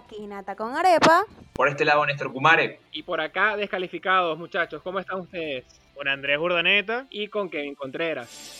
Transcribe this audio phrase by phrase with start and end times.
[0.00, 1.24] aquí Nata con Arepa.
[1.52, 2.80] Por este lado, Néstor Kumare.
[2.92, 4.82] Y por acá, descalificados, muchachos.
[4.82, 5.64] ¿Cómo están ustedes?
[5.94, 7.06] Con Andrés Urdaneta.
[7.10, 8.56] Y con Kevin Contreras.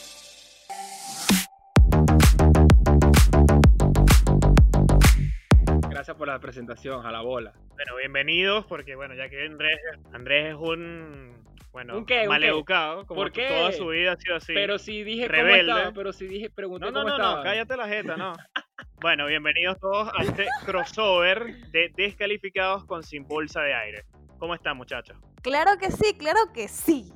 [5.89, 7.53] Gracias por la presentación, a la bola.
[7.71, 9.79] Bueno, bienvenidos, porque bueno, ya que Andrés,
[10.13, 11.41] Andrés es un
[11.73, 12.23] bueno, ¿Un qué?
[12.23, 13.47] ¿Un maleducado, como ¿Por qué?
[13.49, 14.53] toda su vida ha sido así.
[14.53, 15.67] Pero si dije Rebelde.
[15.67, 17.37] cómo estaba, pero si dije, pregunté no, no, cómo no, estaba.
[17.37, 18.33] no, cállate la jeta, no.
[19.01, 24.05] bueno, bienvenidos todos a este crossover de descalificados con Sin Bolsa de Aire.
[24.39, 25.17] ¿Cómo están, muchachos?
[25.43, 27.13] Claro que sí, claro que sí.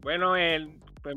[0.00, 1.16] Bueno, el, pues,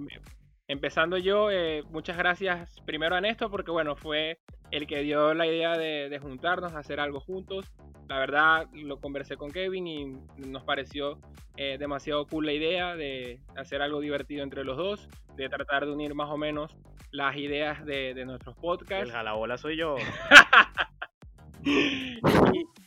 [0.68, 4.40] empezando yo, eh, muchas gracias primero a Néstor porque bueno, fue
[4.72, 7.72] el que dio la idea de, de juntarnos, hacer algo juntos.
[8.10, 10.06] La verdad, lo conversé con Kevin y
[10.38, 11.20] nos pareció
[11.58, 15.92] eh, demasiado cool la idea de hacer algo divertido entre los dos, de tratar de
[15.92, 16.76] unir más o menos
[17.12, 19.96] las ideas de, de nuestros El podcasts jalabola soy yo.
[21.64, 22.20] y,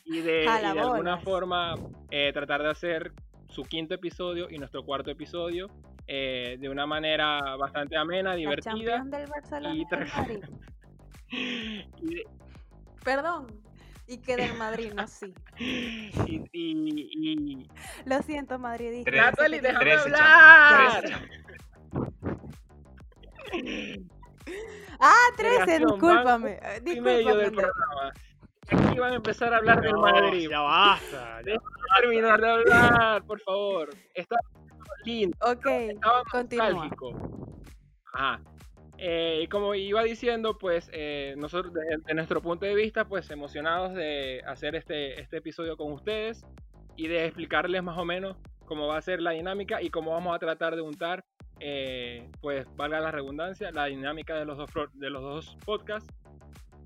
[0.04, 1.74] y de, y de alguna forma
[2.10, 3.12] eh, tratar de hacer
[3.48, 5.68] su quinto episodio y nuestro cuarto episodio
[6.06, 9.02] eh, de una manera bastante amena, divertida.
[9.04, 10.48] Del Barcelona y tra-
[13.04, 13.46] Perdón.
[14.06, 15.32] Y que del Madrid, no sí.
[15.56, 16.10] y,
[16.52, 17.68] y- y-
[18.06, 19.08] Lo siento, madridista.
[19.10, 21.04] Natalie, déjame hablar.
[24.98, 26.50] Ah, 13, Relación, discúlpame.
[26.60, 27.50] del Discúlpame.
[27.52, 28.12] programa.
[28.72, 30.48] Aquí van a empezar a hablar del Madrid.
[30.50, 31.40] Ya basta.
[31.44, 31.64] Déjame
[32.00, 33.90] terminar de hablar, por favor.
[34.14, 34.36] Está
[35.04, 35.36] lindo.
[35.40, 36.90] Ok, Estaba continúa.
[38.12, 38.40] Ajá.
[39.02, 43.30] Eh, y como iba diciendo, pues eh, nosotros, desde de nuestro punto de vista, pues
[43.30, 46.44] emocionados de hacer este, este episodio con ustedes
[46.96, 50.36] y de explicarles más o menos cómo va a ser la dinámica y cómo vamos
[50.36, 51.24] a tratar de untar,
[51.60, 56.12] eh, pues valga la redundancia, la dinámica de los dos, de los dos podcasts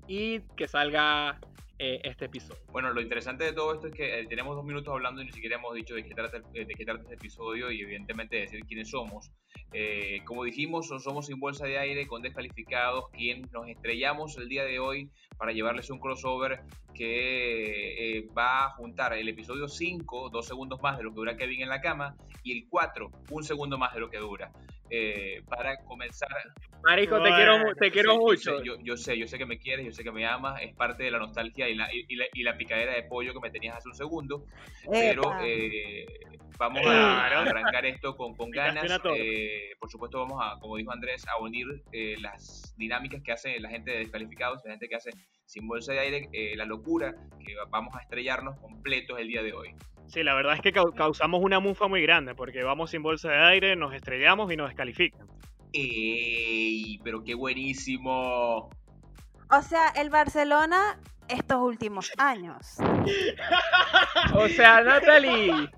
[0.07, 1.37] y que salga
[1.79, 2.61] eh, este episodio.
[2.71, 5.31] Bueno, lo interesante de todo esto es que eh, tenemos dos minutos hablando y ni
[5.31, 8.65] siquiera hemos dicho de qué trata, eh, de qué trata este episodio y evidentemente decir
[8.65, 9.31] quiénes somos.
[9.73, 14.47] Eh, como dijimos, so- somos sin bolsa de aire, con descalificados, quien nos estrellamos el
[14.49, 16.61] día de hoy para llevarles un crossover
[16.93, 21.37] que eh, va a juntar el episodio 5, dos segundos más de lo que dura
[21.37, 24.51] Kevin en la cama, y el 4, un segundo más de lo que dura.
[24.89, 26.29] Eh, para comenzar
[26.85, 28.57] Marico, te quiero, te quiero Sí, yo mucho.
[28.59, 30.73] sé, Yo, yo sé, yo sé que me quieres, yo sé que me amas, es
[30.75, 33.39] parte de la nostalgia y la, y, y la, y la picadera de pollo que
[33.39, 34.45] me tenías hace un segundo,
[34.89, 36.05] pero eh,
[36.59, 37.37] vamos Claro.
[37.39, 39.01] a arrancar esto con, con ganas.
[39.17, 43.59] eh, por supuesto vamos a, como dijo Andrés, a unir eh, las dinámicas que hace
[43.59, 45.09] la gente de Descalificados, la gente que hace
[45.45, 47.13] Sin Bolsa de Aire, eh, la locura,
[47.43, 49.69] que vamos a estrellarnos completos el día de hoy.
[50.07, 53.31] Sí, la verdad es que cau- causamos una mufa muy grande porque vamos sin bolsa
[53.31, 55.25] de aire, nos estrellamos y nos descalifican.
[55.75, 56.99] ¡Ey!
[57.03, 58.69] Pero qué buenísimo.
[59.51, 62.77] O sea, el Barcelona estos últimos años.
[64.33, 65.69] O sea, Natalie,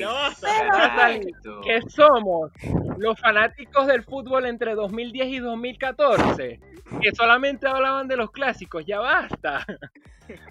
[0.00, 1.14] Ya basta.
[1.14, 1.60] Exacto.
[1.62, 2.50] ¿qué somos?
[2.98, 6.60] Los fanáticos del fútbol entre 2010 y 2014,
[7.00, 9.64] que solamente hablaban de los clásicos, ya basta.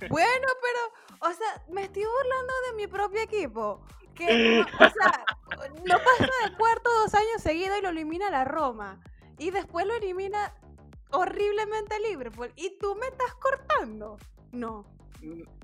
[0.09, 3.85] Bueno, pero, o sea, me estoy burlando de mi propio equipo.
[4.27, 5.25] Que, no- o sea,
[5.85, 8.99] lo pasa de cuarto dos años seguidos y lo elimina la Roma.
[9.37, 10.53] Y después lo elimina
[11.11, 12.51] horriblemente el Liverpool.
[12.55, 14.17] Y tú me estás cortando.
[14.51, 14.85] No.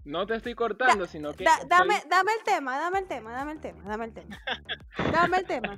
[0.04, 1.44] No te estoy cortando, sino que...
[1.46, 4.38] Da- estoy- dame, dame el tema, dame el tema, dame el tema, dame el tema.
[5.12, 5.78] Dame el tema.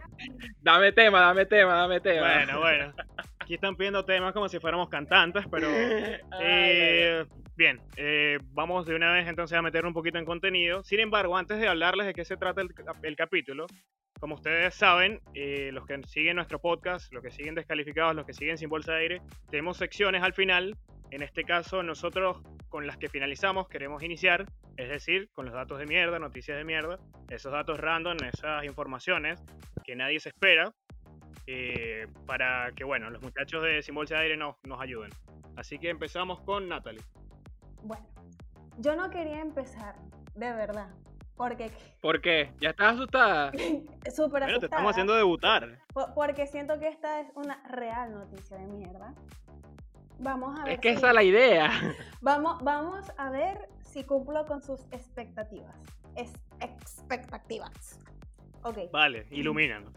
[0.61, 2.27] Dame tema, dame tema, dame tema.
[2.33, 2.94] Bueno, bueno.
[3.39, 7.25] Aquí están pidiendo temas como si fuéramos cantantes, pero Ay, Eh,
[7.57, 10.84] bien, eh, vamos de una vez entonces a meter un poquito en contenido.
[10.84, 13.66] Sin embargo, antes de hablarles de qué se trata el, cap- el capítulo,
[14.19, 18.34] como ustedes saben, eh, los que siguen nuestro podcast, los que siguen descalificados, los que
[18.34, 20.75] siguen sin bolsa de aire, tenemos secciones al final.
[21.12, 24.45] En este caso, nosotros con las que finalizamos queremos iniciar,
[24.75, 29.41] es decir, con los datos de mierda, noticias de mierda, esos datos random, esas informaciones
[29.84, 30.74] que nadie se espera,
[31.45, 35.12] eh, para que, bueno, los muchachos de Sin Bolsa de Aire nos, nos ayuden.
[35.56, 37.01] Así que empezamos con Natalie.
[37.83, 38.06] Bueno,
[38.77, 39.95] yo no quería empezar,
[40.35, 40.89] de verdad.
[41.35, 41.71] Porque
[42.01, 42.51] ¿Por qué?
[42.59, 43.51] ¿Ya estás asustada?
[44.15, 45.79] súper Bueno, te estamos asustada, haciendo debutar.
[45.94, 49.13] po- Porque siento que esta es una real noticia de mierda.
[50.19, 50.74] Vamos a ver.
[50.74, 51.69] Es que si- esa es la idea.
[52.21, 55.75] Vamos, vamos a ver si cumplo con sus expectativas.
[56.15, 58.00] Es expectativas.
[58.63, 58.80] Ok.
[58.91, 59.94] Vale, ilumínanos.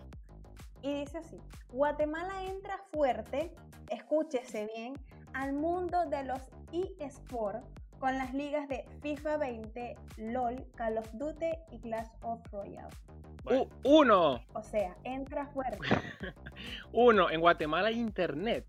[0.83, 1.41] Y dice así:
[1.73, 3.55] Guatemala entra fuerte,
[3.89, 4.93] escúchese bien,
[5.35, 6.41] al mundo de los
[6.73, 7.65] eSports
[7.99, 12.89] con las ligas de FIFA 20, LOL, Call of Duty y Clash of Royale.
[13.45, 15.79] Bueno, uno, O sea, entra fuerte.
[16.93, 18.67] uno, en Guatemala hay internet.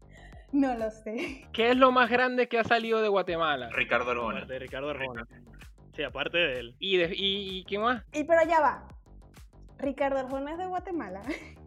[0.52, 1.48] No lo sé.
[1.54, 3.70] ¿Qué es lo más grande que ha salido de Guatemala?
[3.72, 4.46] Ricardo Arjona.
[4.46, 5.26] De Ricardo Arjona.
[5.96, 6.76] Sí, aparte de él.
[6.80, 8.04] ¿Y, de, y, y qué más?
[8.14, 8.88] Y pero ya va.
[9.78, 11.22] Ricardo Arjona es de Guatemala.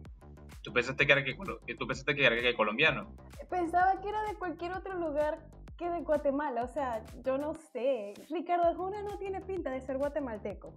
[0.65, 1.35] ¿Tú pensaste que era, que,
[1.75, 3.13] tú pensaste que era que colombiano?
[3.51, 5.37] Pensaba que era de cualquier otro lugar
[5.77, 6.63] que de Guatemala.
[6.63, 8.13] O sea, yo no sé.
[8.31, 10.73] Ricardo Arjona no tiene pinta de ser guatemalteco.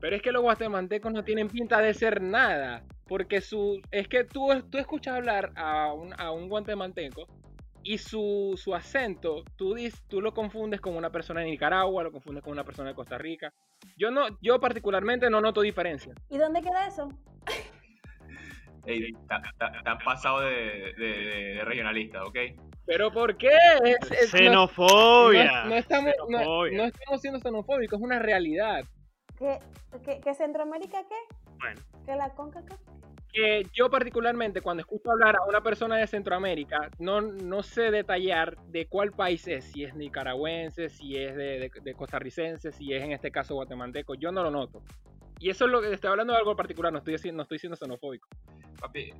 [0.00, 2.82] Pero es que los guatemaltecos no tienen pinta de ser nada.
[3.06, 3.80] Porque su.
[3.92, 7.28] Es que tú, tú escuchas hablar a un, a un guatemalteco
[7.84, 12.10] y su, su acento, tú, dis- tú lo confundes con una persona de Nicaragua, lo
[12.12, 13.52] confundes con una persona de Costa Rica.
[13.96, 16.12] Yo no, yo particularmente no noto diferencia.
[16.28, 17.08] ¿Y dónde queda eso?
[18.86, 22.36] Están pasados de, de- de regionalista, ¿ok?
[22.86, 23.50] ¿Pero por qué?
[23.84, 25.62] Es- es- no- Xenofobia.
[25.64, 26.78] no, no estamos, no- Xenofobia.
[26.78, 28.84] no estamos siendo xenofóbicos, es una realidad.
[29.38, 29.58] ¿Que,
[30.04, 31.36] que, que Centroamérica qué?
[31.58, 32.78] Bueno, ¿Que la CONCACAF?
[33.32, 38.56] que yo particularmente cuando escucho hablar a una persona de Centroamérica, no, no sé detallar
[38.66, 43.04] de cuál país es, si es nicaragüense, si es de, de- de costarricense, si es
[43.04, 44.82] en este caso guatemalteco, yo no lo noto.
[45.40, 47.58] Y eso es lo que estoy hablando de algo particular, no estoy, haci- no estoy
[47.58, 48.28] siendo xenofóbico.
[48.80, 49.12] Papi,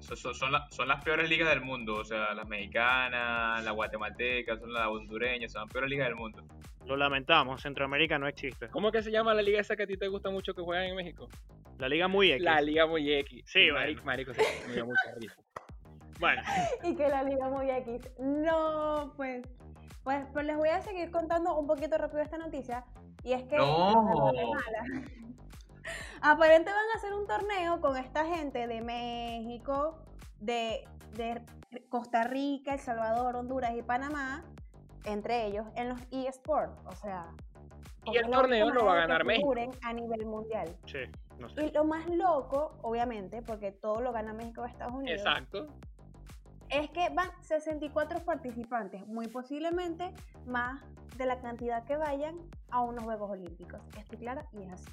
[0.00, 1.96] son, son- son la- son las peores ligas del mundo.
[1.96, 6.42] O sea, las mexicanas, las guatemaltecas, son las hondureñas, son las peores ligas del mundo.
[6.86, 8.68] lo lamentamos, Centroamérica no existe.
[8.68, 10.84] ¿Cómo que se llama la liga esa que a ti te gusta mucho que juegan
[10.84, 11.28] en México?
[11.78, 12.44] La liga muy X.
[12.44, 13.42] La Liga Muy X.
[13.44, 15.34] Sí, marico, marico, sí, me dio mucha risa.
[16.20, 16.40] Bueno,
[16.84, 18.08] Y que la liga muy X.
[18.18, 19.42] No, pues.
[20.04, 22.84] Pues, pues les voy a seguir contando un poquito rápido esta noticia.
[23.24, 24.22] Y es que No.
[25.86, 29.98] Guatemala aparente van a hacer un torneo con esta gente de México,
[30.40, 31.42] de, de
[31.88, 34.44] Costa Rica, El Salvador, Honduras y Panamá,
[35.04, 36.80] entre ellos, en los eSports.
[36.86, 37.26] O sea.
[38.04, 39.54] Y el torneo lo va a ganar México.
[39.82, 40.76] A nivel mundial.
[40.86, 40.98] sí,
[41.38, 41.66] no sé.
[41.66, 45.66] Y lo más loco, obviamente, porque todo lo gana México o Estados Unidos, Exacto.
[46.68, 50.12] es que van 64 participantes, muy posiblemente
[50.46, 50.82] más
[51.16, 52.36] de la cantidad que vayan
[52.70, 53.80] a unos Juegos Olímpicos.
[53.96, 54.90] Estoy clara y es así.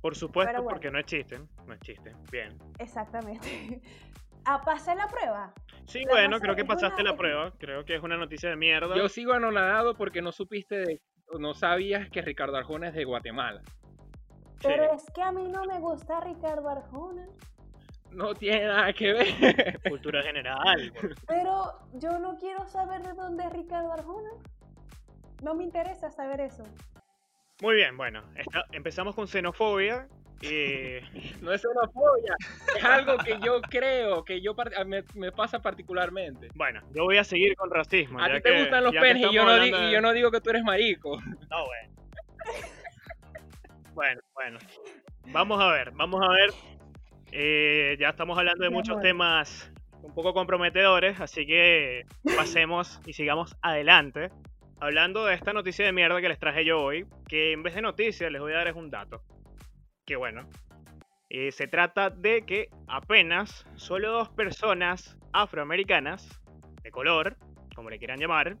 [0.00, 0.68] Por supuesto, bueno.
[0.68, 1.48] porque no existen.
[1.66, 2.16] No existen.
[2.30, 2.56] Bien.
[2.78, 3.80] Exactamente.
[4.44, 5.52] ¿A pasar la prueba?
[5.86, 7.52] Sí, La bueno, pasé, creo que es una- pasaste la prueba.
[7.58, 8.94] Creo que es una noticia de mierda.
[8.96, 11.02] Yo sigo anonadado porque no supiste, de-
[11.38, 13.62] no sabías que Ricardo Arjona es de Guatemala.
[14.60, 14.68] Sí.
[14.68, 17.26] Pero es que a mí no me gusta Ricardo Arjona.
[18.12, 19.80] No tiene nada que ver.
[19.88, 20.92] Cultura general.
[21.26, 24.30] Pero yo no quiero saber de dónde es Ricardo Arjona.
[25.42, 26.64] No me interesa saber eso.
[27.62, 28.22] Muy bien, bueno.
[28.72, 30.08] empezamos con xenofobia.
[30.42, 30.98] Y
[31.42, 32.34] No es xenofobia.
[32.76, 34.54] Es algo que yo creo, que yo
[34.86, 36.48] me, me pasa particularmente.
[36.54, 38.20] bueno, yo voy a seguir con racismo.
[38.20, 40.40] A ti te que- gustan los penes y yo, no y yo no digo que
[40.40, 41.18] tú eres marico.
[41.50, 41.94] No, bueno.
[43.94, 44.58] bueno, bueno.
[45.32, 46.50] Vamos a ver, vamos a ver.
[47.32, 49.02] Eh, ya estamos hablando de Mi muchos amor.
[49.02, 49.72] temas
[50.02, 52.04] un poco comprometedores, así que
[52.36, 54.30] pasemos y sigamos adelante.
[54.78, 57.82] Hablando de esta noticia de mierda que les traje yo hoy, que en vez de
[57.82, 59.22] noticia les voy a dar es un dato.
[60.04, 60.48] Que bueno.
[61.30, 66.40] eh, se trata de que apenas solo dos personas afroamericanas,
[66.82, 67.36] de color,
[67.74, 68.58] como le quieran llamar,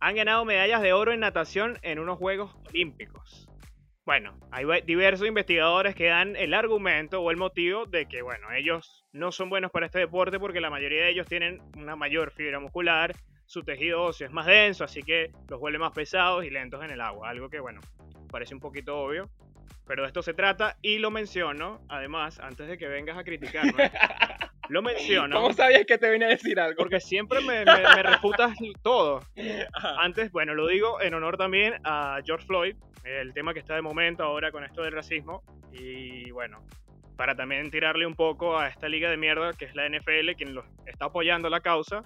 [0.00, 3.46] han ganado medallas de oro en natación en unos Juegos Olímpicos.
[4.04, 9.04] Bueno, hay diversos investigadores que dan el argumento o el motivo de que, bueno, ellos
[9.12, 12.58] no son buenos para este deporte porque la mayoría de ellos tienen una mayor fibra
[12.58, 13.14] muscular,
[13.52, 16.90] su tejido óseo es más denso, así que los vuelve más pesados y lentos en
[16.90, 17.28] el agua.
[17.28, 17.82] Algo que, bueno,
[18.30, 19.28] parece un poquito obvio,
[19.86, 23.90] pero de esto se trata y lo menciono, además, antes de que vengas a criticarme,
[24.70, 25.36] lo menciono.
[25.36, 26.78] ¿Cómo sabías que te venía a decir algo?
[26.78, 29.20] Porque siempre me, me- me refutas todo.
[29.74, 29.96] Ajá.
[30.00, 33.82] Antes, bueno, lo digo en honor también a George Floyd, el tema que está de
[33.82, 35.42] momento ahora con esto del racismo.
[35.74, 36.64] Y bueno,
[37.18, 40.54] para también tirarle un poco a esta liga de mierda que es la NFL, quien
[40.54, 42.02] lo está apoyando la causa,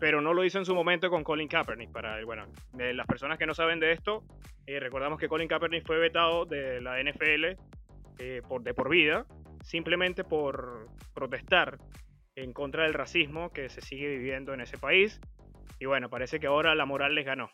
[0.00, 1.92] pero no lo hizo en su momento con Colin Kaepernick.
[1.92, 4.24] Para, bueno, de las personas que no saben de esto,
[4.66, 7.56] eh, recordamos que Colin Kaepernick fue vetado de la NFL
[8.18, 9.26] eh, por, de por vida,
[9.62, 11.78] simplemente por protestar
[12.34, 15.20] en contra del racismo que se sigue viviendo en ese país.
[15.78, 17.50] Y bueno, parece que ahora la moral les ganó.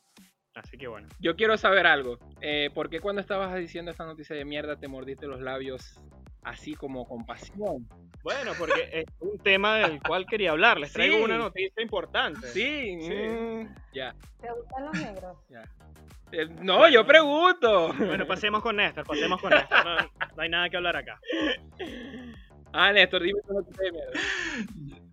[0.54, 1.08] Así que bueno.
[1.20, 2.18] Yo quiero saber algo.
[2.40, 6.00] Eh, ¿Por qué cuando estabas diciendo esta noticia de mierda te mordiste los labios
[6.46, 7.88] así como con pasión?
[8.22, 10.78] Bueno, porque es un tema del cual quería hablar.
[10.78, 11.22] Les traigo Sí.
[11.22, 12.46] una noticia importante.
[12.48, 13.12] Sí, Sí.
[13.12, 15.36] mm, ya, ¿Te gustan los negros?
[15.48, 15.62] ya.
[16.32, 17.92] Eh, no, yo pregunto.
[17.98, 19.84] Bueno, pasemos con Néstor, pasemos con Néstor.
[19.84, 19.96] No,
[20.36, 21.20] no hay nada que hablar acá.
[22.72, 24.12] Ah, Néstor, dime tu noticia de mierda.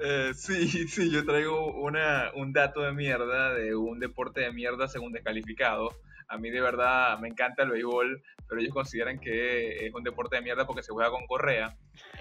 [0.00, 4.86] Eh, sí, sí, yo traigo una, un dato de mierda de un deporte de mierda
[4.86, 5.88] según descalificado.
[6.28, 10.36] A mí de verdad me encanta el béisbol, pero ellos consideran que es un deporte
[10.36, 11.76] de mierda porque se juega con correa.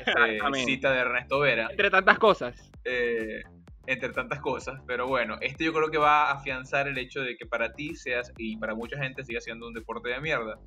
[0.06, 1.68] Eh, cita de Ernesto Vera.
[1.70, 2.72] Entre tantas cosas.
[2.86, 3.42] Eh,
[3.88, 7.38] entre tantas cosas, pero bueno, este yo creo que va a afianzar el hecho de
[7.38, 10.60] que para ti seas y para mucha gente siga siendo un deporte de mierda,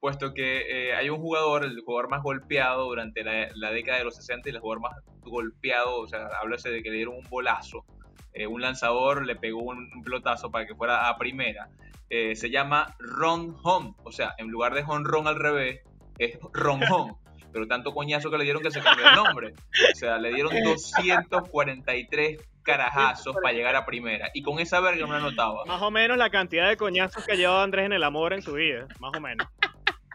[0.00, 4.04] puesto que eh, hay un jugador, el jugador más golpeado durante la, la década de
[4.04, 7.28] los 60 y el jugador más golpeado, o sea, háblase de que le dieron un
[7.28, 7.84] bolazo,
[8.32, 11.68] eh, un lanzador le pegó un, un pelotazo para que fuera a primera,
[12.10, 15.80] eh, se llama Ron Home, o sea, en lugar de Hon Ron al revés,
[16.18, 17.14] es Ron Home.
[17.52, 19.54] Pero tanto coñazo que le dieron que se cambió el nombre.
[19.92, 24.30] O sea, le dieron 243 carajazos para llegar a primera.
[24.34, 25.64] Y con esa verga no la anotaba.
[25.64, 28.42] Más o menos la cantidad de coñazos que ha llevado Andrés en el amor en
[28.42, 28.86] su vida.
[29.00, 29.46] Más o menos.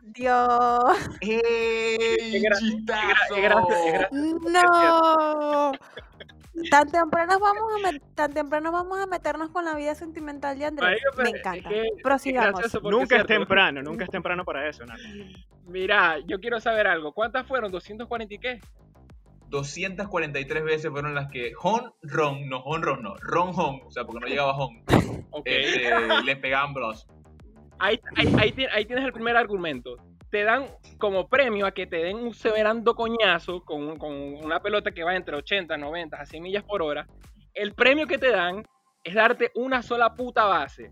[0.04, 0.84] Dios.
[1.22, 2.42] Qué
[4.12, 5.72] No.
[6.70, 11.02] Tan temprano vamos a tan temprano vamos a meternos con la vida sentimental de Andrés.
[11.18, 11.70] Me es encanta.
[11.70, 12.62] que- Prosigamos.
[12.84, 15.02] Nunca es temprano, nunca es temprano para eso, Nata.
[15.66, 17.14] Mira, yo quiero saber algo.
[17.14, 17.72] ¿Cuántas fueron?
[17.72, 18.60] ¿240 y qué?
[19.50, 24.04] 243 veces fueron las que Hon Ron, no Hon Ron, no, Ron Hon, o sea,
[24.04, 24.84] porque no llegaba Hon,
[25.32, 25.44] Ok.
[25.46, 27.08] este, le pegaban bros.
[27.80, 29.96] Ahí, ahí, ahí ahí tienes el primer argumento.
[30.34, 30.66] Te dan
[30.98, 34.12] como premio a que te den un severando coñazo con, un- con
[34.44, 37.06] una pelota que va entre 80, 90 a 100 millas por hora.
[37.54, 38.66] El premio que te dan
[39.04, 40.92] es darte una sola puta base.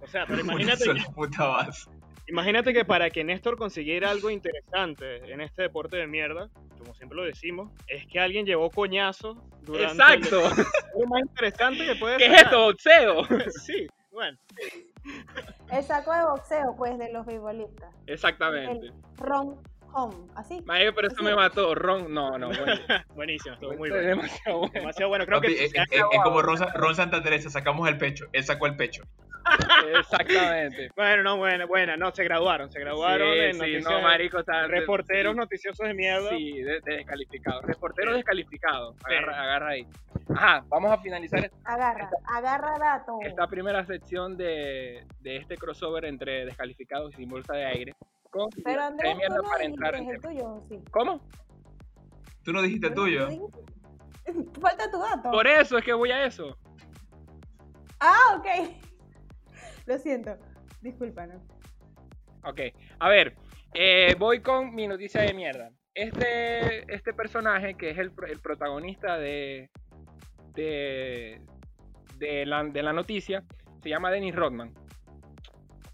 [0.00, 1.90] O sea, pero Una imagínate, sola puta base.
[2.28, 6.48] imagínate que para que Néstor consiguiera algo interesante en este deporte de mierda,
[6.78, 9.34] como siempre lo decimos, es que alguien llevó coñazo
[9.64, 10.46] durante Exacto.
[10.46, 12.62] el- lo más interesante que puede ¿Qué es esto?
[12.62, 13.22] Boxeo.
[13.66, 14.38] Sí, bueno.
[15.70, 17.94] El saco de boxeo, pues, de los beisbolistas.
[18.06, 18.86] Exactamente.
[18.86, 19.56] El Ron
[19.92, 20.14] Home.
[20.34, 20.60] Así.
[20.66, 21.74] Mario, pero eso me mató.
[21.74, 22.48] Ron, no, no.
[22.48, 22.64] Bueno,
[23.14, 24.06] Buenísimo, estuvo muy bueno.
[24.08, 24.72] demasiado bueno.
[24.74, 25.26] Demasiado bueno.
[25.26, 28.66] Creo Papi, que es, es- es como Ron Santa Teresa, sacamos el pecho, él sacó
[28.66, 29.04] el pecho.
[29.98, 30.90] Exactamente.
[30.96, 34.66] Bueno, no, bueno, bueno, no, se graduaron, se graduaron Sí, en sí, no, marico, está,
[34.66, 36.30] reporteros sí, noticiosos de mierda.
[36.30, 37.60] Sí, de, de descalificado.
[37.62, 38.94] Reportero descalificado.
[38.94, 39.00] Sí.
[39.14, 39.86] Agarra, agarra ahí.
[40.34, 43.18] Ajá, vamos a finalizar Agarra, agarra dato.
[43.22, 47.94] esta primera sección de, de este crossover entre descalificados y sin bolsa de aire.
[48.30, 50.32] Con Pero la Andrés, mierda tú no para entrar en el tema.
[50.34, 50.80] tuyo, sí.
[50.90, 51.20] ¿Cómo?
[52.42, 53.28] ¿Tú no dijiste el tuyo?
[54.60, 55.30] Falta tu dato.
[55.30, 56.56] Por eso es que voy a eso.
[58.00, 58.46] Ah, ok.
[59.86, 60.36] Lo siento.
[60.80, 61.42] Discúlpanos.
[62.44, 62.60] Ok,
[63.00, 63.34] a ver,
[63.74, 65.70] eh, voy con mi noticia de mierda.
[65.94, 69.70] Este, este personaje, que es el, el protagonista de,
[70.54, 71.40] de,
[72.18, 73.42] de, la, de la noticia,
[73.82, 74.74] se llama Dennis Rodman.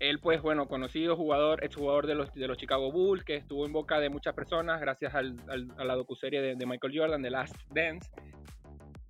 [0.00, 3.72] Él, pues, bueno, conocido jugador, exjugador de los, de los Chicago Bulls, que estuvo en
[3.72, 5.36] boca de muchas personas gracias al-
[5.78, 8.10] a la docuserie de, de Michael Jordan, The Last Dance.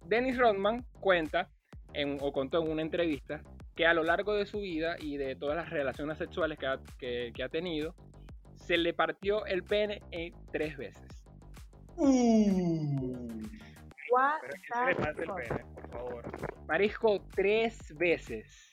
[0.04, 1.48] Dennis Rodman cuenta,
[1.94, 3.40] en- o contó en una entrevista,
[3.76, 6.78] que a lo largo de su vida y de todas las relaciones sexuales que ha,
[6.98, 7.94] que- que ha tenido,
[8.54, 11.24] se le partió el pene en tres veces.
[14.10, 16.24] What Pero que se le the pase el pene, por favor.
[16.68, 18.70] Marisco, tres veces.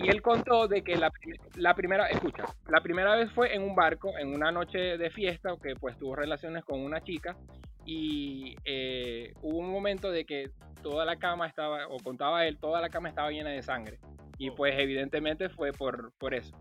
[0.00, 1.10] Y él contó de que la,
[1.56, 5.54] la primera, escucha, la primera vez fue en un barco, en una noche de fiesta,
[5.62, 7.36] que pues tuvo relaciones con una chica
[7.84, 10.50] y eh, hubo un momento de que
[10.82, 13.98] toda la cama estaba, o contaba él, toda la cama estaba llena de sangre.
[14.38, 16.56] Y pues evidentemente fue por, por eso.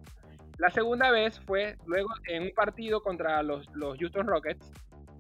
[0.58, 4.72] La segunda vez fue luego en un partido contra los, los Houston Rockets.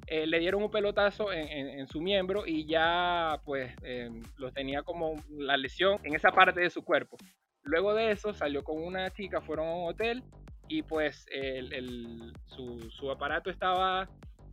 [0.09, 4.51] eh, le dieron un pelotazo en, en- en su miembro y ya pues eh, lo
[4.53, 7.17] tenía como la lesión en esa parte de su cuerpo.
[7.63, 10.23] Luego de eso salió con una chica, fueron a un hotel
[10.69, 14.07] y pues el- el- su, su aparato estaba,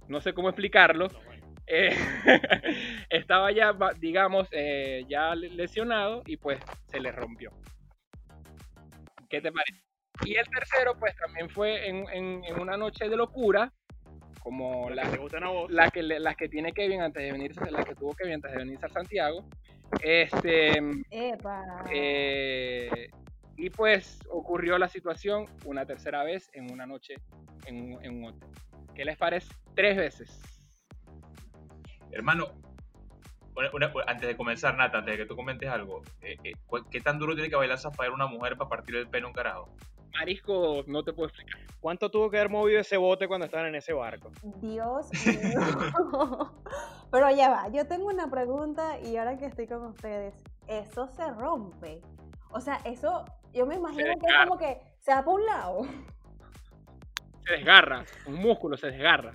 [0.08, 1.08] no sé cómo explicarlo.
[1.66, 1.90] Eh,
[3.10, 6.58] estaba ya, digamos, eh, ya le- lesionado y pues
[6.90, 7.50] se le rompió.
[9.28, 9.82] ¿Qué te parece?
[10.24, 13.72] Y el tercero, pues también fue en, en- en una noche de locura,
[14.40, 15.70] como la, que te gustan a vos.
[15.70, 18.58] la que, las que tiene Kevin antes de venirse, la que tuvo Kevin antes de
[18.58, 19.44] venirse a Santiago.
[20.02, 20.78] Este,
[21.10, 21.62] Epa.
[21.92, 23.08] eh,
[23.56, 27.14] y pues ocurrió la situación una tercera vez en una noche
[27.66, 28.48] en, un- en un hotel.
[28.94, 29.52] ¿Qué les parece?
[29.74, 30.53] Tres veces.
[32.14, 32.46] Hermano,
[33.56, 36.84] una- una- antes de comenzar, Nata, antes de que tú comentes algo, eh, eh, ¿cu-
[36.90, 39.34] ¿qué tan duro tiene que bailar Zafair una mujer para partir el pelo a un
[39.34, 39.68] carajo?
[40.12, 41.60] Marisco, no te puedo explicar.
[41.80, 44.30] ¿Cuánto tuvo que haber movido ese bote cuando estaban en ese barco?
[44.60, 45.58] Dios mío.
[47.10, 50.34] Pero ya va, yo tengo una pregunta y ahora que estoy con ustedes,
[50.68, 52.00] ¿eso se rompe?
[52.50, 55.80] O sea, eso, yo me imagino que es como que se va para un lado.
[57.46, 59.32] Se desgarra, un músculo se desgarra.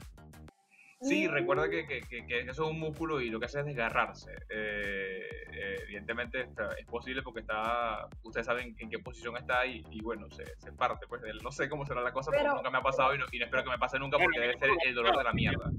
[1.01, 1.32] Sí, Mm.
[1.32, 4.32] recuerda que, que- que- que eso es un músculo y lo que hace es desgarrarse.
[4.50, 9.82] Eh, eh, evidentemente está- es posible porque está, ustedes saben en qué posición está y,
[9.91, 11.08] y bueno, se, se parte.
[11.08, 13.25] Pues no sé cómo será la cosa, Pero- porque nunca me ha pasado y no,
[13.32, 15.72] y no espero que me pase nunca porque debe ser el dolor de la mierda.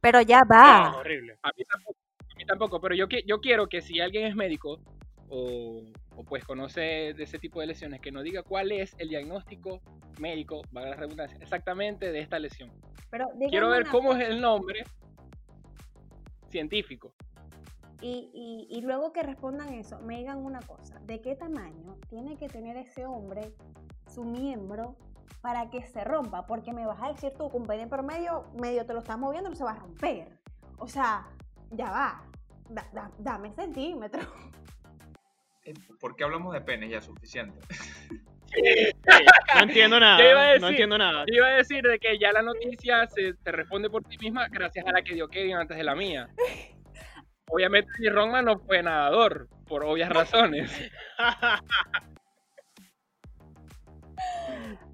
[0.00, 0.96] Pero ya va.
[0.96, 1.36] horrible.
[1.42, 4.34] A mí tampoco, a mí mí tampoco, pero yo, yo quiero que si alguien es
[4.36, 4.80] médico
[5.34, 5.82] o,
[6.28, 9.80] pues conoce de ese tipo de lesiones, que nos diga cuál es el diagnóstico
[10.20, 12.70] médico, valga la redundancia, exactamente de esta lesión.
[13.10, 14.84] Pero quiero ver cómo es el nombre
[16.50, 17.12] científico.
[18.02, 22.48] Y, y, luego que respondan eso, me digan una cosa, ¿de qué tamaño tiene que
[22.48, 23.54] tener ese hombre
[24.12, 24.96] su miembro
[25.40, 26.44] para que se rompa?
[26.46, 29.56] Porque me vas a decir tú, con pene por medio, te lo estás moviendo, no
[29.56, 30.36] se va a romper.
[30.78, 31.28] O sea,
[31.70, 32.24] ya va,
[33.18, 34.26] dame centímetros.
[35.64, 37.58] Eh, ¿Por qué hablamos de penes ya suficiente?
[39.54, 40.58] no entiendo nada.
[40.58, 41.24] no entiendo nada.
[41.26, 44.48] Yo iba a decir de que ya la noticia se te responde por ti misma
[44.48, 46.28] gracias a la que dio Kevin antes de la mía.
[47.46, 50.90] Obviamente mi Ronman no fue nadador, por obvias razones.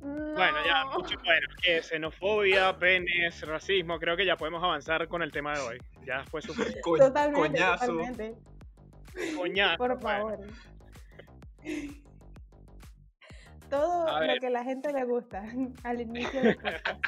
[0.00, 5.60] Bueno, ya, bueno, xenofobia, penes, racismo, creo que ya podemos avanzar con el tema de
[5.60, 5.78] hoy.
[6.06, 6.80] Ya fue suficiente.
[6.80, 7.86] totalmente, coñazo.
[7.86, 8.34] Totalmente.
[9.36, 9.78] Coñazo.
[9.78, 10.38] Por favor.
[13.70, 15.44] Todo lo que la gente le gusta
[15.84, 17.04] al inicio del podcast.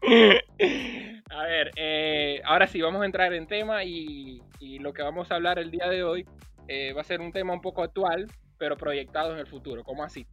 [1.30, 4.42] A ver, eh, ahora sí, vamos a entrar en tema y,
[4.80, 6.26] lo que vamos a hablar el día de hoy
[6.68, 8.26] eh, va a ser un tema un poco actual,
[8.58, 9.82] pero proyectado en el futuro.
[9.82, 10.26] ¿Cómo así?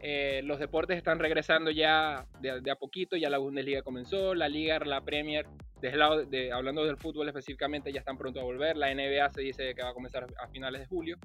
[0.00, 4.78] Eh, los deportes están regresando ya de, a poquito, ya la Bundesliga comenzó, la Liga,
[4.80, 5.46] la Premier,
[5.82, 9.74] lado de, hablando del fútbol específicamente, ya están pronto a volver, la NBA se dice
[9.74, 11.18] que va a comenzar a finales de julio,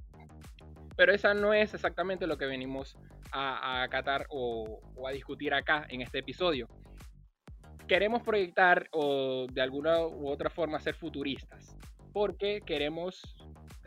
[0.96, 2.96] pero esa no es exactamente lo que venimos
[3.32, 6.68] a, acatar o, a discutir acá en este episodio.
[7.88, 11.76] Queremos proyectar o de alguna u otra forma ser futuristas,
[12.14, 13.22] porque queremos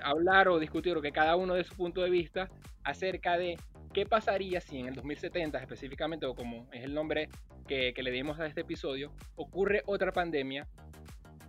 [0.02, 2.50] hablar o discutir lo que cada uno de su punto de vista
[2.84, 3.56] acerca de
[3.96, 7.30] ¿Qué pasaría si en el 2070 específicamente, o como es el nombre
[7.66, 10.68] que, le dimos a este episodio, ocurre otra pandemia?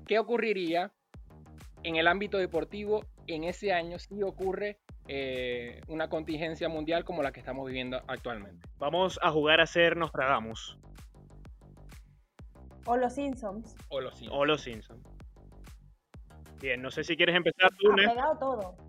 [0.05, 0.93] ¿Qué ocurriría
[1.83, 7.33] en el ámbito deportivo en ese año si ocurre eh, una contingencia mundial como la
[7.33, 8.65] que estamos viviendo actualmente?
[8.77, 10.79] Vamos a jugar a ser Nostradamus.
[12.85, 13.75] O los Simpsons.
[13.89, 14.39] O los Simpsons.
[14.39, 15.03] O los Simpsons.
[16.61, 18.86] Bien, no sé si quieres empezar tú, Ha pegado todo.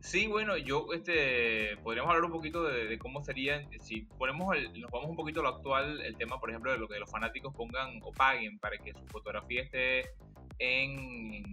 [0.00, 5.10] Sí, bueno, yo este podríamos hablar un poquito de, cómo sería si ponemos nos vamos
[5.10, 8.00] un poquito a lo actual, el tema, por ejemplo, de lo que los fanáticos pongan
[8.02, 10.10] o paguen para que su fotografía esté
[10.58, 11.44] en,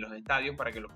[0.00, 0.92] los estadios para que los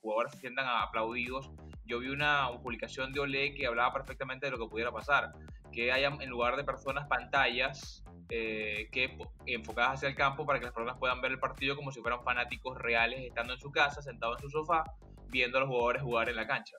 [0.00, 1.50] jugadores se sientan aplaudidos.
[1.84, 5.32] Yo vi una, publicación de Olé que hablaba perfectamente de lo que pudiera pasar,
[5.72, 10.64] que haya en lugar de personas pantallas eh, que enfocadas hacia el campo para que
[10.64, 14.00] las personas puedan ver el partido como si fueran fanáticos reales estando en su casa,
[14.00, 14.84] sentados en su sofá
[15.30, 16.76] viendo a los jugadores jugar en la cancha.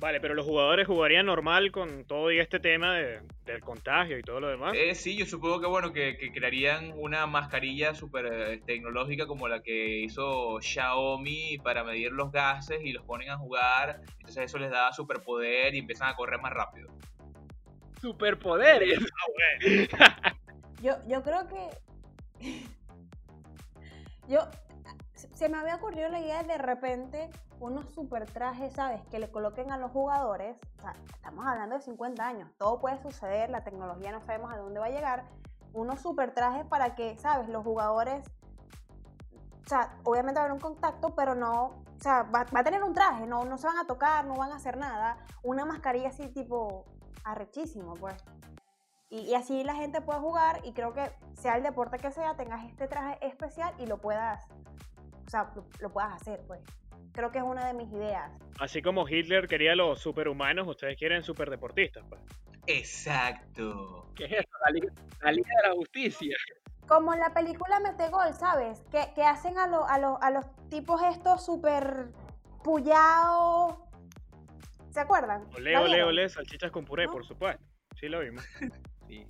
[0.00, 4.38] Vale, pero los jugadores jugarían normal con todo y este tema del contagio y todo
[4.38, 4.72] lo demás.
[4.76, 9.60] Eh, sí, yo supongo que bueno, que, crearían una mascarilla súper eh, tecnológica como la
[9.60, 14.00] que hizo Xiaomi para medir los gases y los ponen a jugar.
[14.18, 16.88] Entonces eso les da superpoder y empiezan a correr más rápido.
[18.00, 18.98] Superpoderes.
[19.98, 20.32] Ah,
[20.80, 22.38] yo, yo creo que.
[24.28, 24.48] yo,
[25.38, 29.00] se me había ocurrido la idea de de repente unos super trajes, ¿sabes?
[29.06, 30.56] Que le coloquen a los jugadores.
[30.78, 32.50] O sea, estamos hablando de 50 años.
[32.58, 35.26] Todo puede suceder, la tecnología no sabemos a dónde va a llegar.
[35.72, 37.48] Unos super trajes para que, ¿sabes?
[37.48, 38.28] Los jugadores.
[39.64, 41.66] O sea, obviamente va a haber un contacto, pero no.
[41.66, 44.50] O sea, va, a tener un traje, no, no se van a tocar, no van
[44.50, 45.18] a hacer nada.
[45.44, 46.84] Una mascarilla así, tipo.
[47.22, 48.16] arrechísimo, pues.
[49.08, 52.34] Y, y, así la gente puede jugar y creo que sea el deporte que sea,
[52.34, 54.46] tengas este traje especial y lo puedas
[55.28, 56.60] o sea, lo, puedas hacer, pues.
[57.12, 58.32] Creo que es una de mis ideas.
[58.58, 62.22] Así como Hitler quería los superhumanos, ustedes quieren superdeportistas, pues.
[62.66, 64.10] Exacto.
[64.14, 64.48] ¿Qué es eso?
[64.64, 64.70] La
[65.32, 66.34] Liga, de la Justicia.
[66.86, 68.80] Como en la película Mete Gol, ¿sabes?
[68.90, 72.06] Que, que hacen a, a, a los tipos estos super
[72.64, 73.76] pullados.
[74.90, 75.46] ¿Se acuerdan?
[75.54, 77.62] Ole, ole, ole, salchichas con puré, por supuesto.
[78.00, 78.42] Sí lo vimos.
[79.06, 79.26] sí.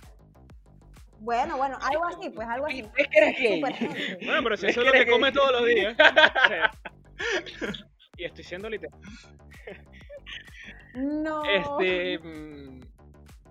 [1.19, 2.85] Bueno, bueno, algo así, pues algo así.
[2.97, 3.61] Es que eres gay.
[4.25, 5.95] Bueno, pero si eso es lo que come todos los días.
[8.17, 8.99] y estoy siendo literal.
[10.95, 11.43] No.
[11.45, 12.81] Este, mm,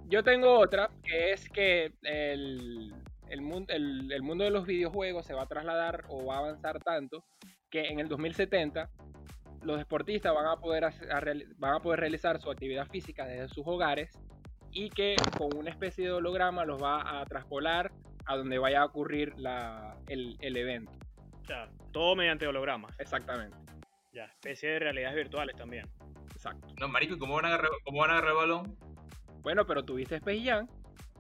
[0.06, 2.92] yo tengo otra, que es que el,
[3.28, 6.80] el, mundo, el, mundo de los videojuegos se va a trasladar o va a avanzar
[6.80, 7.24] tanto
[7.70, 8.90] que en el 2070
[9.62, 10.90] los deportistas van a poder,
[11.56, 14.10] van a poder realizar su actividad física desde sus hogares
[14.72, 17.92] y que con una especie de holograma los va a traspolar
[18.26, 20.92] a donde vaya a ocurrir la, el, el evento.
[21.42, 22.98] O sea, todo mediante hologramas.
[23.00, 23.56] Exactamente.
[24.12, 25.86] Ya, especie de realidades virtuales también.
[26.32, 26.68] Exacto.
[26.78, 28.76] No, marico, ¿cómo van a agarrar, cómo van a agarrar el balón?
[29.42, 30.68] Bueno, pero tuviste Space Jam.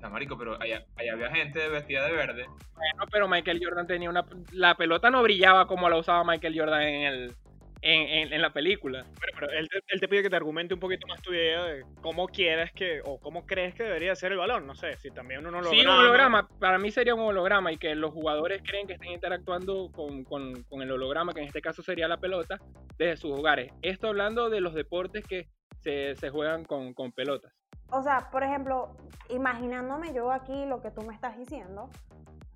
[0.00, 2.46] No, marico, pero allá, allá había gente vestida de verde.
[2.74, 4.24] Bueno, pero Michael Jordan tenía una...
[4.52, 7.34] La pelota no brillaba como la usaba Michael Jordan en el...
[7.80, 9.02] En, en- en la película.
[9.02, 11.62] Bueno, pero él te, él te pide que te argumente un poquito más tu idea
[11.64, 14.66] de cómo quieres que, o cómo crees que debería ser el balón.
[14.66, 15.70] No sé, si también un holograma.
[15.80, 16.48] Sí, un holograma.
[16.58, 20.62] Para mí sería un holograma y que los jugadores creen que estén interactuando con, con-
[20.64, 22.58] con el holograma, que en este caso sería la pelota,
[22.98, 23.72] desde sus hogares.
[23.82, 25.46] Esto hablando de los deportes que
[25.80, 27.52] se, se juegan con, con pelotas.
[27.90, 28.96] O sea, por ejemplo,
[29.30, 31.88] imaginándome yo aquí lo que tú me estás diciendo,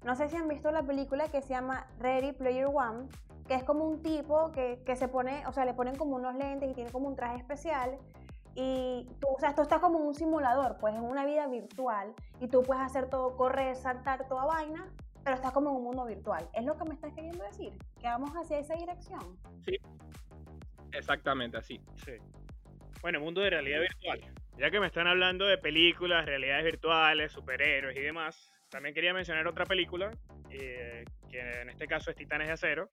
[0.04, 3.06] no sé si han visto la película que se llama Ready Player One,
[3.52, 6.34] que es como un tipo que, que se pone, o sea, le ponen como unos
[6.36, 7.98] lentes y tiene como un traje especial.
[8.54, 12.48] Y tú, o sea, esto está como un simulador, pues en una vida virtual, y
[12.48, 14.88] tú puedes hacer todo, correr, saltar, toda vaina,
[15.22, 16.48] pero estás como en un mundo virtual.
[16.54, 17.74] ¿Es lo que me estás queriendo decir?
[18.00, 19.20] ¿Que vamos hacia esa dirección?
[20.92, 21.78] Exactamente así.
[22.06, 22.12] Sí.
[23.02, 24.32] Bueno, mundo de realidad virtual.
[24.56, 29.46] Ya que me están hablando de películas, realidades virtuales, superhéroes y demás, también quería mencionar
[29.46, 30.10] otra película,
[30.48, 32.88] eh, que en este caso es Titanes de Acero,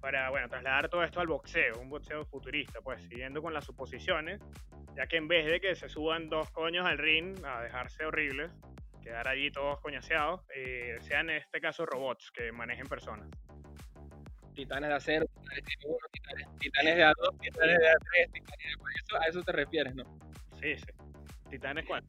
[0.00, 4.40] para, bueno, trasladar todo esto al boxeo, un boxeo futurista, pues, siguiendo con las suposiciones,
[4.96, 8.50] ya que en vez de que se suban dos coños al ring a dejarse horribles,
[9.02, 13.28] quedar allí todos coñaseados, eh, sean en este caso robots que manejen personas.
[14.54, 18.72] Titanes de acero, titanes de uno, titanes, titanes de A2, titanes de A3, titanes de...
[18.72, 20.04] A eso, a eso te refieres, ¿no?
[20.60, 20.86] Sí, sí.
[21.48, 22.04] Titanes cuál?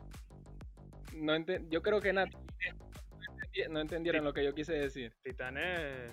[1.14, 1.38] no
[1.70, 5.14] yo creo que entendi- no entendieron lo que yo quise decir.
[5.24, 6.12] Titanes...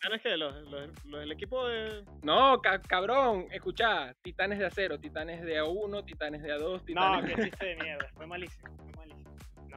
[0.00, 2.04] Titanes que los, los- los del equipo de...
[2.22, 7.34] No, ca- cabrón, escucha, titanes de acero, titanes de A1, titanes de A2, No, titanes
[7.34, 8.08] qué chiste de mierda.
[8.14, 8.76] Fue malísimo.
[8.76, 9.36] Fue malísimo.
[9.68, 9.76] No.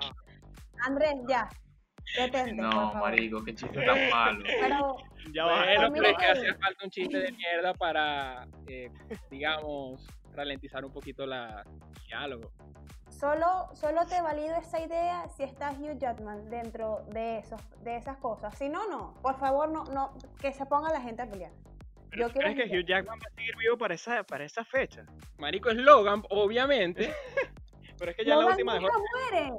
[0.86, 1.50] Andrés, ya.
[2.18, 4.44] Detente, No, marico, qué chiste tan malo.
[4.44, 4.98] Pero
[5.34, 5.64] Ya va.
[5.66, 8.92] Bueno, pero es que hacía falta un chiste de mierda para, eh,
[9.30, 12.52] digamos, ralentizar un poquito la el diálogo.
[13.22, 18.18] Solo, solo te valido esa idea si está Hugh Jackman dentro de esos, de esas
[18.18, 18.58] cosas.
[18.58, 19.14] Si no, no.
[19.22, 21.52] Por favor, no, no, que se ponga la gente a pelear.
[22.10, 24.44] Pero Yo ¿tú quiero ¿Crees que Hugh Jackman va a seguir vivo para esa, para
[24.44, 25.06] esa fecha?
[25.38, 27.14] Marico es Logan, obviamente.
[28.00, 28.88] Pero es que ya la Logan última dejó...
[28.88, 29.54] nunca muere.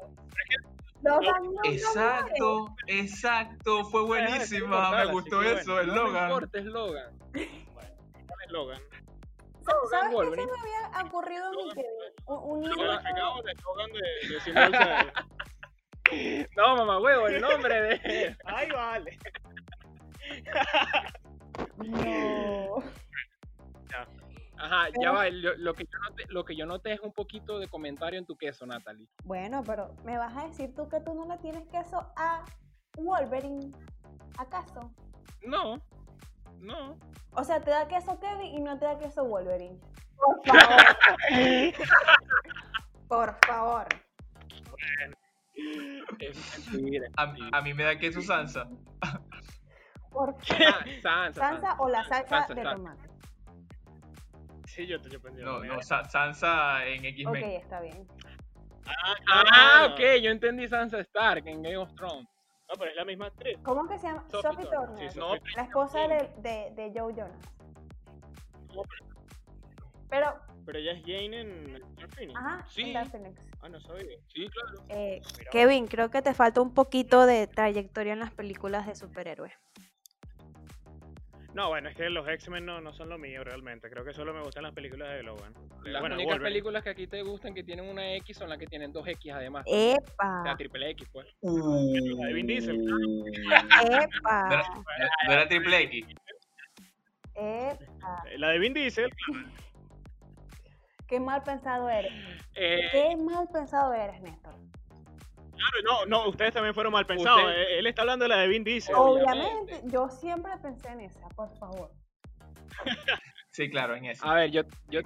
[1.03, 6.31] Logan nunca Exacto, exacto, fue buenísima, me gustó eso, bueno, el No Logan.
[6.31, 7.19] importa, es Logan.
[7.35, 8.83] es Logan.
[9.65, 11.71] Sa- ¿Sabes qué se me había ocurrido a mí?
[11.75, 11.85] Que
[12.27, 12.71] un, de
[16.11, 18.37] de- No, mamá huevo, el nombre de.
[18.45, 19.19] Ay, vale.
[21.79, 22.83] No.
[24.59, 25.29] Ajá, ya va.
[25.31, 28.27] Lo, lo que yo noté, lo que yo noté es un poquito de comentario en
[28.27, 29.09] tu queso, Natalie.
[29.25, 32.45] Bueno, pero ¿me vas a decir tú que tú no le tienes queso a
[32.97, 33.73] Wolverine?
[34.39, 34.93] ¿Acaso?
[35.45, 35.83] No,
[36.63, 36.99] no.
[37.35, 39.79] O sea, te da queso Kevin y no te da queso Wolverine.
[40.17, 40.85] Por favor.
[43.09, 43.87] Por favor.
[46.19, 47.09] Es mentira.
[47.17, 48.69] A, a mí me da queso Sansa.
[50.11, 53.09] Por Ah, Sansa, salsa o la salsa Salsa, de tomate.
[54.67, 55.43] Sí, yo, pensé.
[55.43, 57.45] No, no, Sa- Sansa en Ok, X-Men.
[57.53, 58.07] está bien.
[59.31, 62.27] Ah, ok, yo entendí Sansa Stark en Game of Thrones.
[62.73, 63.59] No, pero es la misma actriz.
[63.63, 64.25] ¿Cómo que se llama?
[64.31, 65.13] Sophie Sophie Turner, Turner.
[65.13, 65.53] sí, No, Sophie.
[65.57, 67.39] La esposa de, de, de Joe Jonas.
[70.09, 70.35] Pero,
[70.67, 72.39] Pero ella es Jane en Dark Phoenix.
[72.39, 72.83] ajá, Sí.
[72.83, 73.41] en Dark Phoenix.
[73.63, 74.17] Ah, no sabía.
[74.29, 74.85] Sí, claro.
[74.89, 79.53] Eh, Kevin, creo que te falta un poquito de trayectoria en las películas de superhéroes.
[81.55, 83.91] No, bueno, es que los X-Men no, no son lo mío realmente.
[83.91, 85.53] Creo que solo me gustan las películas de Logan.
[85.85, 86.45] Las bueno, únicas Wolverine.
[86.45, 89.33] películas que aquí te gustan que tienen una X son las que tienen dos X
[89.35, 89.65] además.
[89.67, 90.55] O sea, ¡Epa!
[90.57, 91.27] triple X, pues.
[91.43, 92.81] La de Vin Diesel.
[93.83, 94.49] ¡Epa!
[94.49, 96.07] ¿No era, no era triple X?
[97.35, 98.25] ¡Epa!
[98.39, 99.11] La de Vin Diesel,
[101.07, 102.13] ¡Qué mal pensado eres!
[102.55, 104.55] Eh, ¡Qué mal pensado eres, Néstor!
[105.71, 107.41] Claro, no, no, ustedes también fueron mal pensados.
[107.41, 108.95] Usted- Eh, Él está hablando de la de Vin Diesel.
[108.97, 109.47] Obviamente.
[109.75, 111.91] Obviamente, yo siempre pensé en esa, por favor.
[113.51, 114.27] Sí, claro, en ese.
[114.27, 115.01] a ver, yo, yo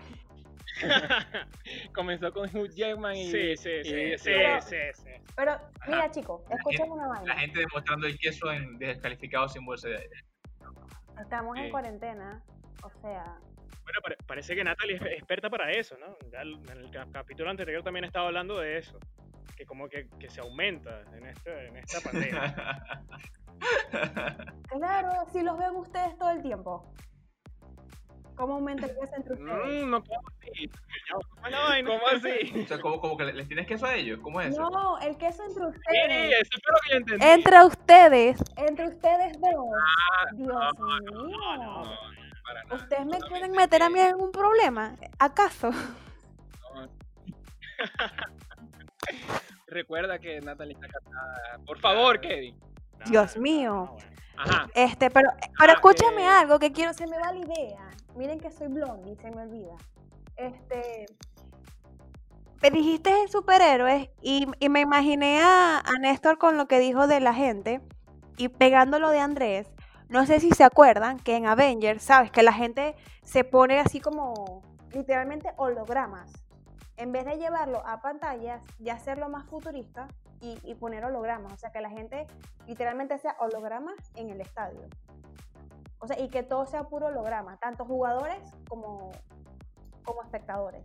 [1.94, 5.10] comenzó con Hugh Jackman y, Sí, sí, sí, y- sí, Pero- sí, sí.
[5.34, 7.34] Pero, mira, chicos, escuchen una La vaina.
[7.38, 10.24] gente demostrando el queso en descalificado sin bolsa de aire.
[11.20, 12.42] Estamos en cuarentena,
[12.82, 13.24] o sea,
[13.82, 16.16] Bueno, pare- parece que Natalie es experta para eso, ¿no?
[16.32, 18.98] Ya en el cap- capítulo anterior también estaba hablando de eso.
[19.56, 22.54] Que como que, que se aumenta en, este, en esta pandemia.
[24.70, 26.92] claro, si los ven ustedes todo el tiempo.
[28.36, 29.84] ¿Cómo aumenta el peso entre ustedes?
[29.84, 30.70] Mm, no, ¿cómo así?
[31.10, 31.24] ¿Cómo?
[31.86, 32.62] ¿Cómo así?
[32.64, 34.18] o sea, como, como que le- les tienes queso a ellos.
[34.22, 34.68] ¿Cómo es eso?
[34.68, 36.40] No, el queso entre Sí, ustedes.
[36.42, 37.24] eso fue lo que yo entendí.
[37.26, 39.52] Entre ustedes, entre ustedes dos.
[40.34, 41.56] Dios no, mío.
[41.56, 41.82] No,
[42.44, 42.76] para nada.
[42.76, 44.94] ¿Ustedes me quieren meter a mí en un problema?
[45.18, 45.70] ¿Acaso?
[49.66, 51.58] Recuerda que Natalie está casada.
[51.66, 52.58] Por favor, Kevin.
[53.10, 53.90] Dios mío.
[53.92, 54.16] bueno.
[54.38, 54.68] Ajá.
[54.74, 56.28] Este, pero, pero Ah, escúchame eh.
[56.28, 57.90] algo que quiero, se me va la idea.
[58.16, 59.76] Miren que soy blondie, se me olvida.
[60.36, 61.06] Este,
[62.62, 67.06] me dijiste en superhéroes y, y me imaginé a, a Néstor con lo que dijo
[67.06, 67.80] de la gente
[68.36, 69.68] y pegándolo de Andrés.
[70.08, 74.00] No sé si se acuerdan que en Avengers, sabes, que la gente se pone así
[74.00, 76.30] como literalmente hologramas.
[76.96, 80.08] En vez de llevarlo a pantallas y hacerlo más futurista
[80.40, 81.52] y, y poner hologramas.
[81.52, 82.26] O sea, que la gente
[82.66, 84.80] literalmente sea hologramas en el estadio.
[85.98, 89.10] O sea, y que todo sea puro holograma, tanto jugadores como,
[90.04, 90.84] como espectadores.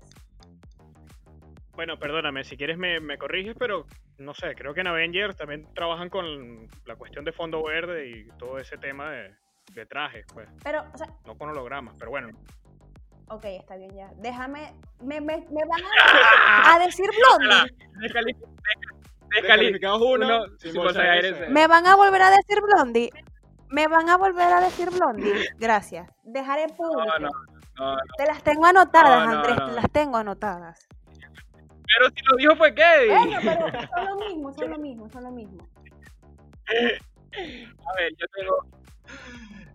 [1.73, 3.85] Bueno, perdóname, si quieres me, me corriges, pero
[4.17, 8.27] no sé, creo que en Avengers también trabajan con la cuestión de fondo verde y
[8.37, 9.35] todo ese tema de,
[9.73, 12.29] de trajes, pues, Pero, o sea, no con hologramas, pero bueno.
[13.31, 14.09] Ok, está bien ya.
[14.17, 15.81] Déjame, me, me, me van
[16.47, 17.71] a, a decir blondie.
[17.99, 21.49] Descali- descali- Descalificados uno, sin bolsa de aire.
[21.49, 23.09] Me van a volver a decir blondie.
[23.69, 25.33] Me van a volver a decir blondie.
[25.57, 26.09] Gracias.
[26.23, 27.05] Dejar en público.
[27.05, 27.29] No, no,
[27.77, 27.97] no, no.
[28.17, 29.65] Te las tengo anotadas, No, no, Andrés, no.
[29.67, 30.87] te las tengo anotadas.
[31.93, 33.15] Pero si lo dijo fue Kevin.
[33.17, 35.67] Bueno, pero son lo mismo, son lo mismo, son lo mismo.
[36.67, 38.65] A ver, yo tengo.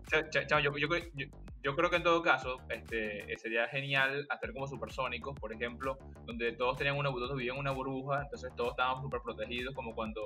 [0.09, 1.25] Cha- cha- chamo, yo, yo yo-
[1.67, 6.53] yo creo que en todo caso este, sería genial hacer como supersónicos, por ejemplo, donde
[6.53, 10.21] todos tenían una todos vivían una burbuja, entonces todos estaban súper protegidos, como cuando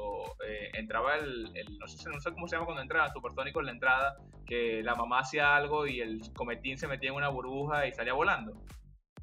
[0.48, 3.66] eh, entraba el, el- no, sé, no sé cómo se llama cuando entraba, supersónico en
[3.66, 7.88] la entrada, que la mamá hacía algo y el cometín se metía en una burbuja
[7.88, 8.54] y salía volando.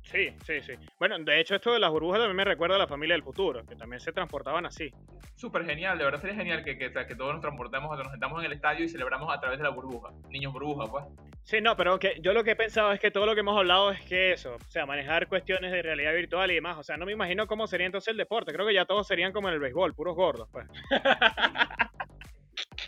[0.03, 0.73] Sí, sí, sí.
[0.99, 3.65] Bueno, de hecho esto de las burbujas también me recuerda a la familia del futuro,
[3.67, 4.91] que también se transportaban así.
[5.35, 8.41] Súper genial, de verdad sería genial que, que, que todos nos transportemos, que nos sentamos
[8.41, 10.11] en el estadio y celebramos a través de la burbuja.
[10.31, 11.05] Niños burbuja, pues.
[11.45, 13.57] Sí, no, pero que yo lo que he pensado es que todo lo que hemos
[13.57, 16.97] hablado es que eso, o sea, manejar cuestiones de realidad virtual y demás, o sea,
[16.97, 19.55] no me imagino cómo sería entonces el deporte, creo que ya todos serían como en
[19.55, 20.67] el béisbol, puros gordos, pues.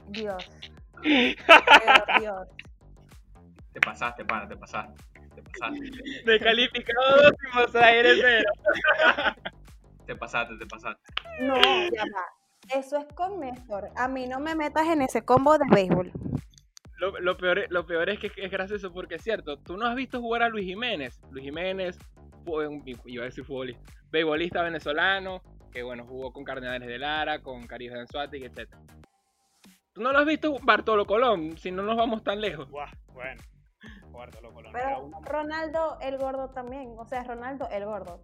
[0.08, 0.50] Dios.
[1.02, 2.48] Dios.
[3.72, 5.09] Te pasaste, pana, te pasaste.
[5.42, 8.50] Te pasaste, Descalificado dos sin de cero.
[10.06, 11.02] te pasaste, te pasaste.
[11.40, 12.78] No, ya va.
[12.78, 13.88] Eso es con Néstor.
[13.96, 16.12] A mí no me metas en ese combo de béisbol.
[16.98, 19.58] Lo, lo peor, lo peor es que es gracioso porque es cierto.
[19.58, 21.20] Tú no has visto jugar a Luis Jiménez.
[21.30, 21.98] Luis Jiménez
[22.44, 27.40] fue un, iba a decir futbolista, beisbolista venezolano, que bueno, jugó con Cardenales de Lara,
[27.42, 28.74] con Caribe de Anzuategui, etc.
[29.92, 32.68] Tú no lo has visto Bartolo Colón, si no nos vamos tan lejos.
[32.70, 33.42] Guau, bueno.
[34.28, 36.94] Era Pero uno, Ronaldo el gordo también.
[36.98, 38.20] O sea, Ronaldo el gordo.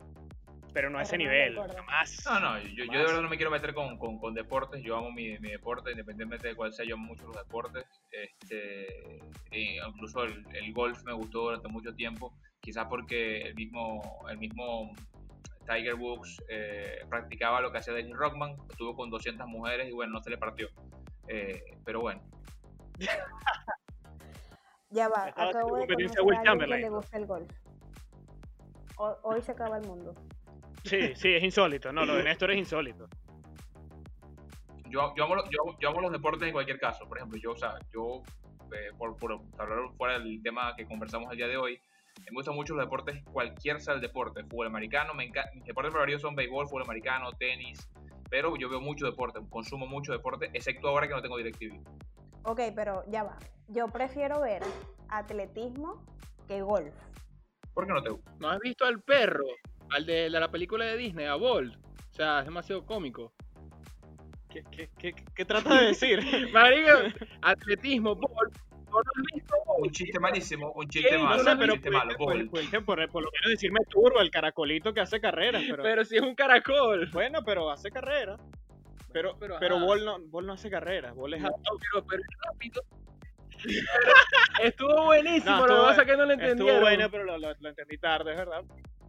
[0.72, 2.22] pero no a ese Ronaldo nivel, jamás.
[2.26, 3.06] No, no, yo, yo de Más.
[3.06, 6.48] verdad no me quiero meter con, con, con deportes, yo amo mi, mi deporte, independientemente
[6.48, 9.16] de cuál sea, yo amo mucho los deportes, este,
[9.50, 14.36] e incluso el, el golf me gustó durante mucho tiempo, quizás porque el mismo, el
[14.36, 14.92] mismo
[15.66, 20.12] Tiger Woods eh, practicaba lo que hacía Dennis Rockman, estuvo con 200 mujeres y bueno,
[20.12, 20.68] no se le partió,
[21.28, 22.20] Eh, pero bueno,
[24.96, 25.28] Ya va.
[25.28, 26.82] Estaba Acabo de competencia conocer Will a alguien que Chamberlain.
[26.82, 27.50] le gusta el golf.
[28.96, 30.14] Ho- Hoy se acaba el mundo.
[30.84, 33.08] Sí, sí, es insólito, no, lo de Néstor es insólito.
[34.88, 37.06] yo, yo, amo, yo, yo amo los deportes en cualquier caso.
[37.06, 38.22] Por ejemplo, yo, o sea, yo,
[38.72, 41.78] eh, por, por hablar fuera del tema que conversamos el día de hoy,
[42.30, 44.42] me gustan mucho los deportes, cualquier sea el deporte.
[44.44, 45.50] Fútbol americano, me encanta.
[45.54, 47.86] Mis deportes preferidos son béisbol, fútbol americano, tenis.
[48.30, 51.80] Pero yo veo mucho deporte, consumo mucho deporte, excepto ahora que no tengo DirecTV.
[52.44, 53.36] Ok, pero ya va.
[53.68, 54.62] Yo prefiero ver
[55.08, 56.02] atletismo
[56.48, 56.94] que golf.
[57.74, 58.32] ¿Por qué no te gusta?
[58.38, 59.44] ¿No has visto al perro?
[59.90, 61.74] Al de, de la película de Disney, a Bolt.
[61.76, 63.32] O sea, es demasiado cómico.
[64.48, 66.20] ¿Qué, qué, qué, qué trata de decir?
[66.52, 66.90] Marico,
[67.42, 68.56] atletismo, Bolt.
[68.86, 69.92] ¿No lo has visto Un Bolt?
[69.92, 71.18] chiste malísimo, un chiste ¿Qué?
[71.18, 72.14] malo, No un chiste malo.
[72.18, 72.50] Bolt.
[72.84, 76.22] por, por lo menos decirme turbo, el caracolito que hace carreras, pero, Pero si es
[76.22, 77.10] un caracol.
[77.12, 78.40] bueno, pero hace carreras.
[79.12, 79.78] Pero, pero, pero.
[79.80, 82.82] Ball, no, Ball no hace carreras, Ball es No, pero, pero es rápido.
[84.62, 86.68] Estuvo buenísimo, No, lo que pasa es que no lo entendieron.
[86.68, 88.62] Estuvo bueno, pero lo, lo- lo entendí tarde, es verdad.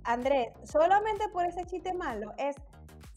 [0.03, 2.55] Andrés, solamente por ese chiste malo es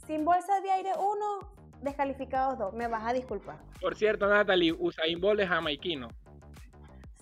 [0.06, 2.72] sin bolsa de aire uno, descalificados dos.
[2.74, 3.58] Me vas a disculpar.
[3.80, 6.08] Por cierto, Natalie, Usain Bolt es jamaiquino.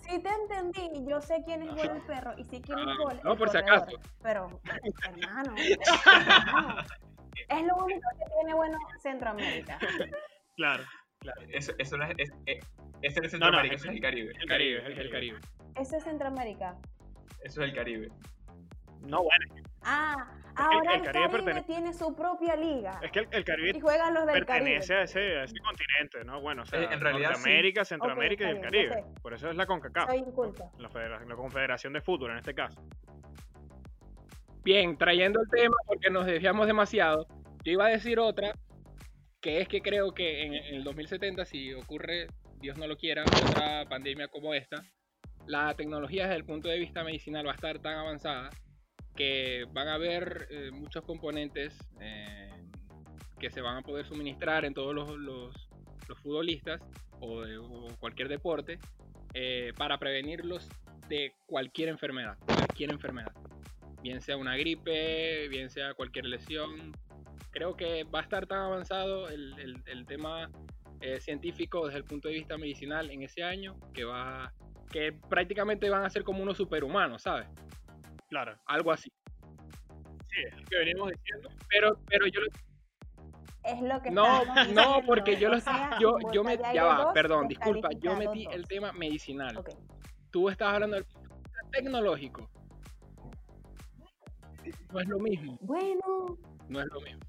[0.07, 2.97] Sí te entendí, yo sé quién es Gol el perro y sé quién Ah, es
[2.97, 3.85] Gol no, el por si acaso.
[4.23, 4.59] Pero,
[5.07, 5.53] hermano,
[6.05, 6.77] hermano,
[7.47, 9.77] es lo único que tiene bueno Centroamérica.
[10.55, 10.83] Claro.
[11.51, 12.45] Eso, eso no es, No,
[13.11, 14.33] no, Centroamérica, es- eso es el Caribe.
[14.39, 15.37] El Caribe, el, el Caribe.
[15.75, 16.75] Eso es Centroamérica.
[17.43, 18.09] Eso es el Caribe.
[19.01, 20.13] No, bueno, Ah,
[20.55, 22.99] ahora el el, Caribe Caribe, pertene- tiene su propia liga.
[23.01, 24.99] es que el, el Y Caribe juegan los del pertenece Caribe.
[24.99, 26.41] a ese, a ese continente, ¿no?
[26.41, 27.41] Bueno, o sea, Eh, en realidad sí.
[27.85, 29.03] Centroamérica y el bien, Caribe.
[29.21, 30.69] Por eso es la CONCACAF, Soy inculta.
[30.77, 30.89] la,
[31.25, 32.81] la Confederación de Fútbol en este caso.
[34.63, 37.25] Bien, trayendo el tema porque nos desviamos demasiado.
[37.63, 38.51] Yo iba a decir otra,
[39.41, 42.27] que es que creo que en, en el 2070, si ocurre,
[42.59, 44.83] Dios no lo quiera, otra pandemia como esta,
[45.47, 48.49] la tecnología desde el punto de vista medicinal va a estar tan avanzada
[49.15, 52.49] que van a haber eh, muchos componentes eh,
[53.39, 55.69] que se van a poder suministrar en todos los, los-
[56.07, 56.81] los futbolistas
[57.19, 58.79] o, de- o cualquier deporte
[59.33, 60.67] eh, para prevenirlos
[61.07, 63.31] de cualquier enfermedad, cualquier enfermedad,
[64.01, 66.91] bien sea una gripe, bien sea cualquier lesión.
[67.51, 70.49] Creo que va a estar tan avanzado el, el- el tema
[71.01, 74.51] eh, científico desde el punto de vista medicinal en ese año que va
[74.91, 77.47] que prácticamente van a ser como unos superhumanos, ¿sabes?
[78.27, 78.57] Claro.
[78.65, 79.11] Algo así.
[80.29, 81.49] Sí, es lo que venimos diciendo.
[81.69, 82.47] Pero, pero yo lo
[83.63, 86.83] Es lo que No, no, diciendo, porque yo o lo sea, yo, yo me ya
[86.85, 89.55] va, dos, perdón, disculpa, yo metí el tema medicinal.
[89.57, 89.69] Ok.
[90.31, 92.49] Tú estabas hablando del punto de vista tecnológico.
[94.91, 97.19] No es lo mismo, Bueno, no es lo mismo.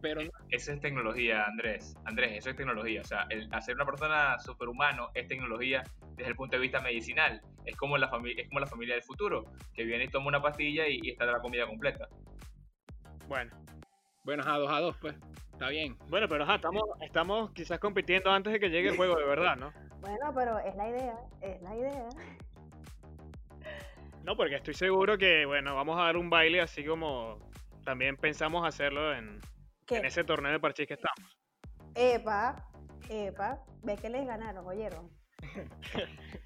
[0.00, 1.94] Pero no- Esa es tecnología, Andrés.
[2.04, 3.02] Andrés, eso es tecnología.
[3.02, 5.82] O sea, el hacer una persona superhumano es tecnología
[6.16, 7.40] desde el punto de vista medicinal.
[7.66, 10.40] Es como la familia, es como la familia del futuro, que viene y toma una
[10.40, 12.08] pastilla y, y está la comida completa.
[13.28, 13.50] Bueno.
[14.24, 15.14] bueno, a dos a dos, pues.
[15.52, 15.96] Está bien.
[16.08, 19.56] Bueno, pero ajá, estamos, estamos quizás compitiendo antes de que llegue el juego de verdad,
[19.56, 19.72] ¿no?
[20.00, 22.08] bueno, pero es la idea, es la idea.
[24.24, 27.38] No, porque estoy seguro que, bueno, vamos a dar un baile así como
[27.84, 29.40] también pensamos hacerlo en,
[29.98, 31.38] En ese torneo de parchís que estamos.
[31.94, 32.56] Epa,
[33.08, 35.10] epa, ve que les ganaron, oyeron.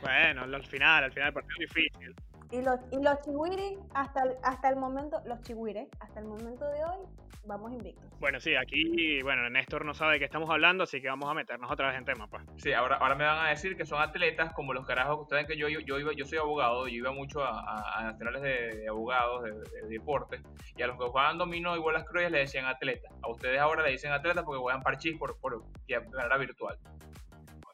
[0.00, 2.14] Bueno, al final, al final el partido es difícil.
[2.50, 6.68] Y los, y los chihuires, hasta el, hasta el momento, los chihuires, hasta el momento
[6.68, 6.98] de hoy,
[7.46, 8.04] vamos invictos.
[8.20, 11.34] Bueno, sí, aquí, bueno, Néstor no sabe de qué estamos hablando, así que vamos a
[11.34, 12.42] meternos otra vez en tema, pues.
[12.56, 15.20] Sí, ahora, ahora me van a decir que son atletas como los carajos.
[15.20, 17.98] Ustedes saben que yo, yo, yo, iba, yo soy abogado, yo iba mucho a, a-
[18.00, 20.40] a nacionales de, de abogados, de, de deportes,
[20.76, 23.12] y a los que jugaban dominó y bolas cruces le decían atletas.
[23.22, 26.78] A ustedes ahora le dicen atletas porque juegan parchís por, por de manera virtual.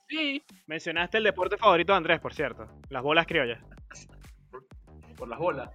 [0.08, 3.60] Sí, Mencionaste el deporte favorito de Andrés, por cierto, las bolas criollas.
[5.16, 5.70] Por las bolas.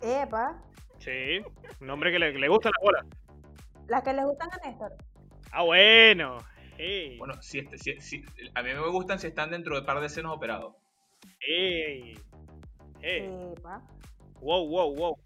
[0.00, 0.60] Epa,
[0.98, 1.40] Sí,
[1.80, 3.06] un hombre que le, le gustan las bolas.
[3.88, 4.92] Las que les gustan a Néstor.
[5.50, 6.38] Ah, bueno.
[6.78, 10.00] Ey, Bueno, si, este- si- si- a mí me gustan si están dentro de par
[10.00, 10.74] de senos operados.
[11.40, 12.14] ey,
[13.02, 13.52] ey.
[13.56, 13.82] Epa.
[14.40, 15.18] Wow, wow, wow.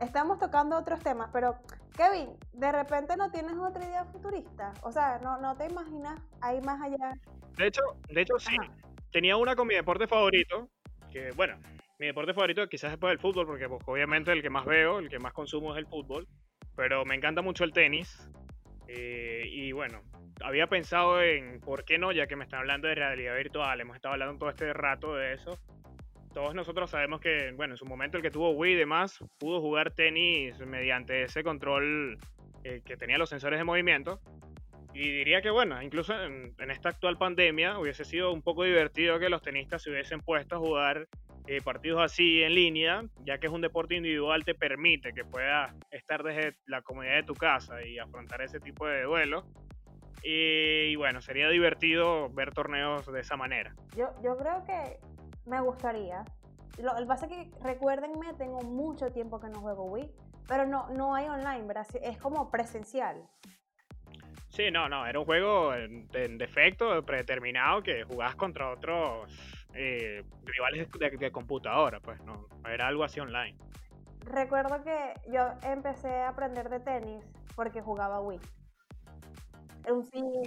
[0.00, 1.56] Estamos tocando otros temas, pero
[1.96, 4.72] Kevin, de repente no tienes otra idea futurista.
[4.82, 7.12] O sea, no, no te imaginas ahí más allá.
[7.56, 8.56] De hecho, de hecho sí.
[8.58, 8.72] Ajá.
[9.10, 10.68] Tenía una con mi deporte favorito,
[11.10, 11.56] que bueno,
[11.98, 15.08] mi deporte favorito quizás después del fútbol, porque pues, obviamente el que más veo, el
[15.08, 16.26] que más consumo es el fútbol,
[16.78, 18.30] pero me encanta mucho el tenis.
[18.86, 20.00] eh, y bueno,
[20.40, 22.12] había pensado en, ¿por qué no?
[22.12, 25.34] Ya que me están hablando de realidad virtual, hemos estado hablando todo este rato de
[25.34, 25.58] eso.
[26.32, 29.60] Todos nosotros sabemos que, bueno, en su momento el que tuvo Wii y demás, pudo
[29.60, 32.16] jugar tenis mediante ese control
[32.62, 34.20] eh, que tenía los sensores de movimiento.
[34.94, 39.18] Y diría que, bueno, incluso en, en esta actual pandemia hubiese sido un poco divertido
[39.18, 41.08] que los tenistas se hubiesen puesto a jugar
[41.50, 45.74] eh, partidos así en línea, ya que es un deporte individual, te permite que puedas
[45.90, 49.46] estar desde la comodidad de tu casa y afrontar ese tipo de duelos.
[50.22, 53.74] Y, bueno, sería divertido ver torneos de esa manera.
[53.96, 54.98] Yo, yo creo que
[55.46, 56.22] me gustaría.
[56.82, 60.10] Lo, el pasa es que, recuérdenme, tengo mucho tiempo que no juego Wii,
[60.46, 61.86] pero no, no hay online, ¿verdad?
[62.02, 63.22] Es como presencial.
[64.50, 69.30] Sí, no, no, era un juego en, en defecto, predeterminado, que jugabas contra otros
[69.80, 73.56] eh, rivales de, de computadora, pues no, era algo así online.
[74.24, 78.40] Recuerdo que yo empecé a aprender de tenis porque jugaba Wii.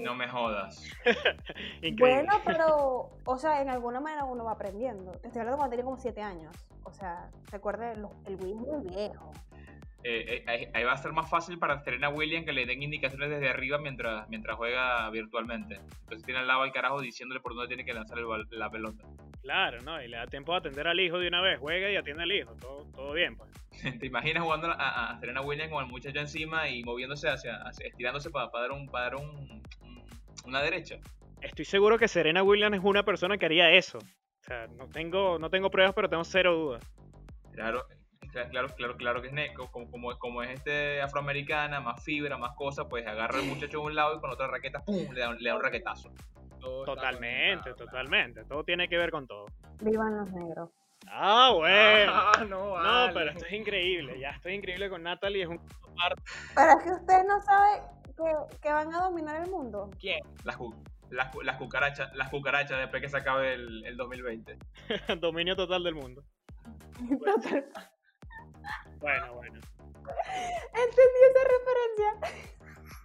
[0.03, 0.83] No me jodas.
[1.81, 1.95] Increíble.
[1.99, 5.11] Bueno, pero, o sea, en alguna manera uno va aprendiendo.
[5.13, 6.55] Te estoy hablando cuando tenía como 7 años.
[6.83, 9.31] O sea, recuerde, el Wii es muy viejo.
[10.03, 13.29] Eh, eh, ahí, va a ser más fácil para Serena Williams que le den indicaciones
[13.29, 15.75] desde arriba mientras, mientras juega virtualmente.
[15.75, 19.03] Entonces tiene al lado al carajo diciéndole por dónde tiene que lanzar el la pelota.
[19.43, 20.01] Claro, ¿no?
[20.01, 22.31] Y le da tiempo de atender al hijo de una vez, juega y atiende al
[22.31, 23.49] hijo, todo, todo bien, pues.
[23.99, 27.87] ¿Te imaginas jugando a, a Serena Williams con el muchacho encima y moviéndose hacia, hacia-
[27.87, 29.29] estirándose para, dar un, para dar un,
[29.81, 30.03] un-
[30.45, 30.97] una derecha?
[31.41, 33.97] Estoy seguro que Serena Williams es una persona que haría eso.
[33.99, 36.83] O sea, no tengo, no tengo pruebas, pero tengo cero dudas.
[37.53, 37.97] Claro, cla-
[38.31, 42.55] claro, claro, claro que es ne- como, como, como es este afroamericana, más fibra, más
[42.55, 45.11] cosas, pues agarra al muchacho de un lado y con otra raqueta, ¡pum!
[45.11, 46.11] le da, un- le da un raquetazo.
[46.59, 48.43] todo Totalmente, totalmente.
[48.45, 49.45] Todo tiene que ver con todo.
[49.81, 50.69] Vivan los negros.
[51.07, 52.11] Ah, bueno.
[52.13, 52.75] Ah, no,
[53.13, 54.19] pero esto es increíble.
[54.19, 55.43] Ya estoy increíble con Natalie.
[55.43, 55.59] Es un
[56.55, 57.81] Pero es que ustedes no saben
[58.15, 59.89] que, que van a dominar el mundo.
[59.99, 60.19] ¿Quién?
[60.43, 60.75] Las, cu-
[61.09, 64.57] las, cu- las cucarachas, las cucarachas después que se acabe el, el 2020.
[65.19, 66.23] dominio total del mundo.
[69.01, 69.59] Bueno, bueno.
[70.73, 72.51] Entendí esa referencia.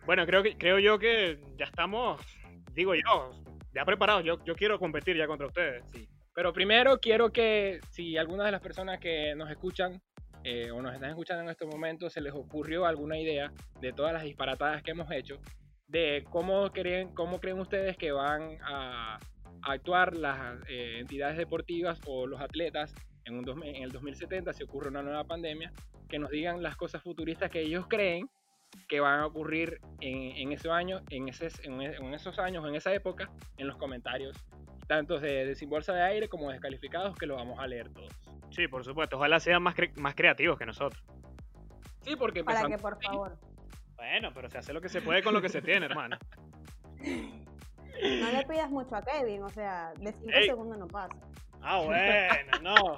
[0.04, 2.20] Bueno, creo que creo yo que ya estamos,
[2.72, 3.32] digo yo,
[3.74, 4.24] ya preparados.
[4.24, 5.84] Yo, yo quiero competir ya contra ustedes.
[5.92, 6.08] Sí.
[6.34, 10.00] Pero primero quiero que si alguna de las personas que nos escuchan
[10.44, 14.12] eh, o nos están escuchando en estos momentos se les ocurrió alguna idea de todas
[14.12, 15.40] las disparatadas que hemos hecho,
[15.88, 19.18] de cómo creen, cómo creen ustedes que van a,
[19.62, 22.94] a actuar las eh, entidades deportivas o los atletas
[23.26, 25.72] en, un dos- en el 2070 si ocurre una nueva pandemia,
[26.08, 28.28] que nos digan las cosas futuristas que ellos creen
[28.88, 32.74] que van a ocurrir en, en ese año, en, ese, en, en esos años, en
[32.74, 34.36] esa época, en los comentarios,
[34.86, 38.12] tanto de, de Sin Bolsa de Aire como descalificados, que lo vamos a leer todos.
[38.50, 39.16] Sí, por supuesto.
[39.16, 41.02] Ojalá sean más, cre- más creativos que nosotros.
[42.02, 43.36] Sí, porque Para que, por favor,
[43.96, 46.16] Bueno, pero se hace lo que se puede con lo que se tiene, hermano.
[47.00, 50.46] no le pidas mucho a Kevin, o sea, de 5 Ey.
[50.46, 51.16] segundos no pasa.
[51.68, 52.96] Ah, bueno, no.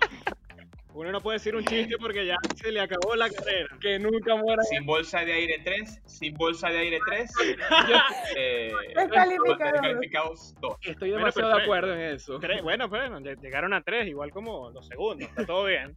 [0.95, 3.69] Uno no puede decir un chiste porque ya se le acabó la carrera.
[3.81, 4.63] que nunca muera.
[4.65, 7.31] Sin bolsa de aire 3, sin bolsa de aire 3,
[8.37, 9.59] eh, Descalificados.
[9.73, 10.77] descalificados 2.
[10.83, 11.73] Estoy Bueno, demasiado de perfecto.
[11.73, 12.39] acuerdo en eso.
[12.41, 15.29] Tres, bueno, bueno, lle- llegaron a tres, igual como los segundos.
[15.29, 15.97] Está todo bien.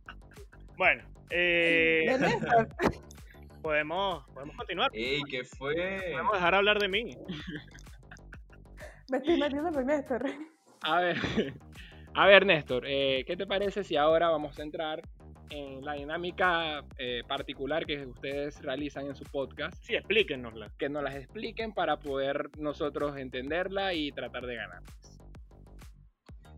[0.78, 2.68] Bueno, eh, De Néstor.
[3.64, 4.92] podemos, podemos continuar.
[4.94, 6.00] ¡Ey, qué fue!
[6.12, 7.18] Podemos dejar hablar de mí.
[9.10, 10.24] Me estoy metiendo con Néstor.
[10.84, 11.18] A ver,
[12.14, 15.02] a ver Néstor, eh, ¿qué te parece si ahora vamos a entrar
[15.50, 19.82] en la dinámica eh, particular que ustedes realizan en su podcast?
[19.84, 20.72] Sí, explíquenosla.
[20.78, 24.82] Que nos las expliquen para poder nosotros entenderla y tratar de ganar.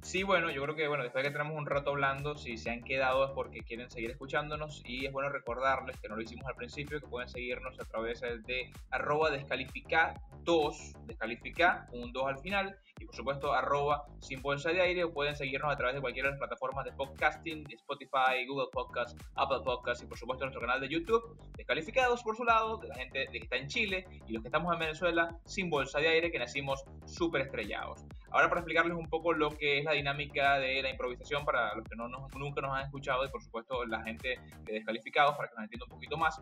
[0.02, 2.70] Sí, bueno, yo creo que bueno, después de que tenemos un rato hablando, si se
[2.70, 6.46] han quedado es porque quieren seguir escuchándonos y es bueno recordarles que no lo hicimos
[6.46, 12.38] al principio, que pueden seguirnos a través de arroba descalifica 2, descalifica, un 2 al
[12.40, 16.02] final, y por supuesto arroba sin bolsa de aire, o pueden seguirnos a través de
[16.02, 20.62] cualquiera de las plataformas de podcasting, Spotify, Google Podcast, Apple Podcast y por supuesto nuestro
[20.62, 24.34] canal de YouTube, descalificados por su lado, de la gente que está en Chile y
[24.34, 28.06] los que estamos en Venezuela, sin bolsa de aire, que nacimos súper estrellados.
[28.32, 31.88] Ahora para explicarles un poco lo que es la dinámica de la improvisación para los
[31.88, 35.56] que no nunca nos han escuchado y por supuesto la gente de descalificados para que
[35.56, 36.42] nos entienda un poquito más.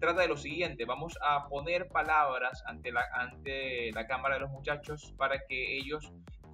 [0.00, 4.50] Trata de lo siguiente, vamos a poner palabras ante la, ante la cámara de los
[4.50, 5.95] muchachos para que ellos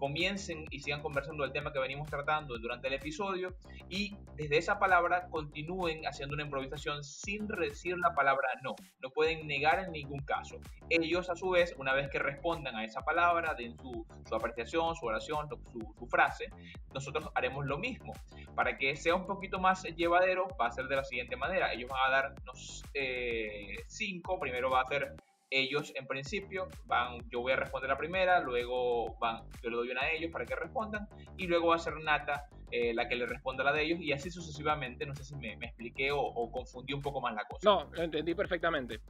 [0.03, 3.55] comiencen y sigan conversando del tema que venimos tratando durante el episodio
[3.89, 8.75] y desde esa palabra continúen haciendo una improvisación sin decir la palabra no.
[9.01, 10.57] No pueden negar en ningún caso.
[10.91, 14.97] Ellos a su vez, una vez que respondan a esa palabra, den su, su apreciación,
[14.97, 16.47] su oración, su, frase,
[16.93, 18.13] nosotros haremos lo mismo.
[18.57, 21.73] Para que sea un poquito más llevadero, va a ser de la siguiente manera.
[21.73, 25.15] Ellos van a darnos eh, cinco, primero va a ser
[25.53, 29.91] ellos en principio van, yo voy a responder la primera, luego van, yo le doy
[29.91, 33.17] una a ellos para que respondan y luego va a ser Nata eh, la que
[33.17, 36.51] le responda la de ellos y así sucesivamente, no sé si me, me expliqué o,
[36.51, 37.69] confundí un poco más la cosa.
[37.69, 39.01] No, entendí perfectamente.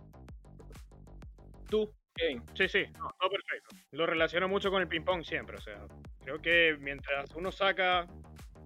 [1.69, 2.43] Tú, Kevin.
[2.55, 3.77] Sí, sí, no, todo perfecto.
[3.93, 5.87] Lo relaciono mucho con el ping-pong siempre, o sea,
[6.25, 8.07] creo que mientras uno saca,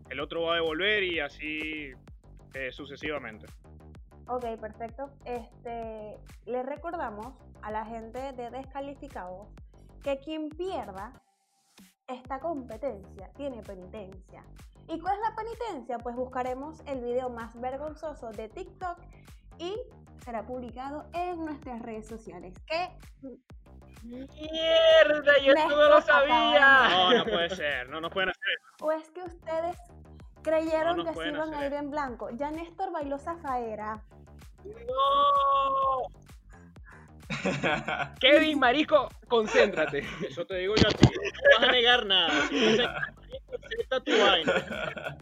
[0.09, 1.93] el otro va a devolver y así
[2.55, 3.47] eh, sucesivamente.
[4.29, 5.11] Ok, perfecto.
[5.25, 9.49] Este, le recordamos a la gente de Descalificados
[10.03, 11.13] que quien pierda
[12.09, 14.45] esta competencia tiene penitencia.
[14.89, 15.99] ¿Y cuál es la penitencia?
[15.99, 18.99] Pues buscaremos el video más vergonzoso de TikTok
[19.59, 19.75] y
[20.25, 22.55] será publicado en nuestras redes sociales.
[22.67, 22.89] Que
[24.03, 25.39] ¡Mierda!
[25.45, 26.89] Yo esto no lo sabía.
[26.89, 28.87] No, no puede ser, no nos pueden hacer eso.
[28.87, 29.77] o es que ustedes
[30.43, 32.31] creyeron No que se iban a ir en blanco.
[32.31, 34.05] Ya Néstor bailó zafaera.
[34.87, 36.07] ¡No!
[38.21, 40.05] Kevin, marico, concéntrate.
[40.29, 41.05] Eso te digo yo a ti.
[41.05, 42.31] No vas a negar nada.
[42.49, 42.85] Si no
[43.65, 45.17] acepta tu vaina.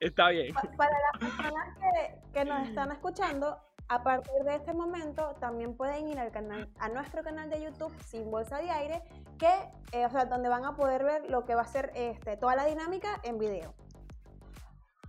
[0.00, 0.54] Está bien.
[0.54, 5.76] Pa- Para las personas que, que nos están escuchando, a partir de este momento también
[5.76, 9.02] pueden ir al canal, a nuestro canal de YouTube Sin Bolsa de Aire,
[9.38, 9.52] que,
[9.92, 12.56] eh, o sea, donde van a poder ver lo que va a ser este, toda
[12.56, 13.74] la dinámica en video.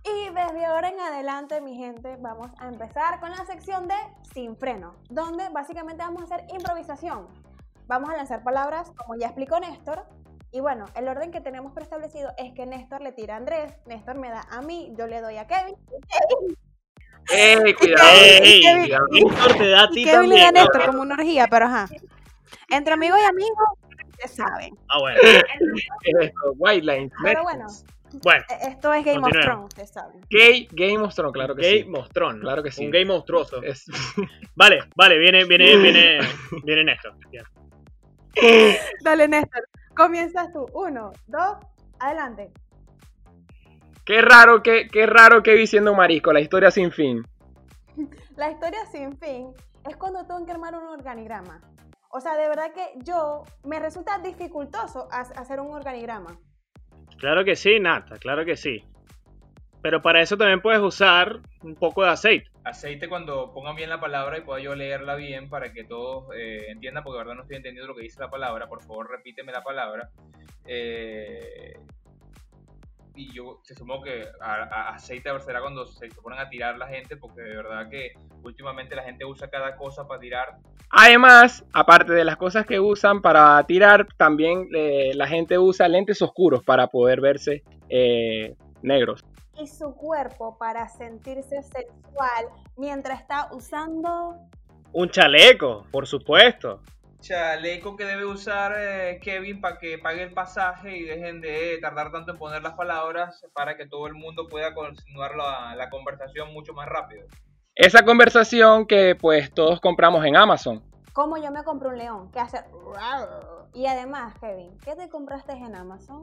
[0.04, 3.94] Y desde ahora en adelante, mi gente, vamos a empezar con la sección de
[4.34, 7.26] Sin Freno, donde básicamente vamos a hacer improvisación.
[7.86, 10.04] Vamos a lanzar palabras, como ya explicó Néstor.
[10.52, 14.18] Y bueno, el orden que tenemos preestablecido es que Néstor le tira a Andrés, Néstor
[14.18, 15.74] me da a mí, yo le doy a Kevin.
[17.30, 18.08] ¡Ey, cuidado!
[18.12, 19.06] Ey, Kevin, cuidado.
[19.10, 20.52] Víctor te da a ti Kevin le da a.
[20.52, 21.88] Néstor como una orgía, pero ajá.
[22.68, 23.68] Entre amigos y amigos,
[24.22, 24.78] ya saben.
[24.88, 25.18] Ah, bueno.
[26.20, 27.12] Esto, White Lines.
[27.22, 27.66] Pero bueno,
[28.22, 29.30] Bueno, e- esto es Game of.
[29.32, 30.20] Thrones, ustedes saben.
[30.30, 31.88] Gay, Game of Thrones, claro que gay sí.
[31.88, 32.40] mostrón.
[32.40, 32.84] Claro que sí.
[32.84, 33.62] Un gay monstruoso.
[33.62, 33.86] Es-
[34.56, 36.18] Vale, vale, viene, viene, viene,
[36.62, 37.14] viene Néstor.
[39.02, 39.68] Dale, Néstor.
[39.96, 40.66] Comienzas tú.
[40.74, 41.56] Uno, dos,
[42.00, 42.50] adelante.
[44.04, 47.26] Qué raro que, qué raro que vi siendo marisco, la historia sin fin.
[48.36, 49.52] La historia sin fin
[49.88, 51.60] es cuando tengo que armar un organigrama.
[52.10, 56.36] O sea, de verdad que yo me resulta dificultoso ha- hacer un organigrama.
[57.18, 58.84] Claro que sí, Nata, claro que sí.
[59.82, 62.50] Pero para eso también puedes usar un poco de aceite.
[62.64, 66.66] Aceite cuando pongan bien la palabra y pueda yo leerla bien para que todos eh,
[66.68, 68.66] entiendan, porque de verdad no estoy entendiendo lo que dice la palabra.
[68.66, 70.08] Por favor, repíteme la palabra.
[70.66, 71.74] Eh,
[73.14, 76.88] y yo se sumo que a- a- aceite será cuando se ponen a tirar la
[76.88, 78.12] gente, porque de verdad que
[78.42, 80.56] últimamente la gente usa cada cosa para tirar.
[80.90, 86.20] Además, aparte de las cosas que usan para tirar, también eh, la gente usa lentes
[86.22, 89.24] oscuros para poder verse eh, negros.
[89.58, 92.46] Y su cuerpo para sentirse sexual
[92.76, 94.36] mientras está usando...
[94.92, 96.80] Un chaleco, por supuesto.
[97.24, 102.12] Chaleco que debe usar eh, Kevin para que pague el pasaje y dejen de tardar
[102.12, 106.52] tanto en poner las palabras para que todo el mundo pueda continuar la, la conversación
[106.52, 107.26] mucho más rápido.
[107.74, 110.84] Esa conversación que pues todos compramos en Amazon.
[111.14, 112.58] Como yo me compré un león que hace...
[113.72, 116.20] Y además, Kevin, ¿qué te compraste en Amazon?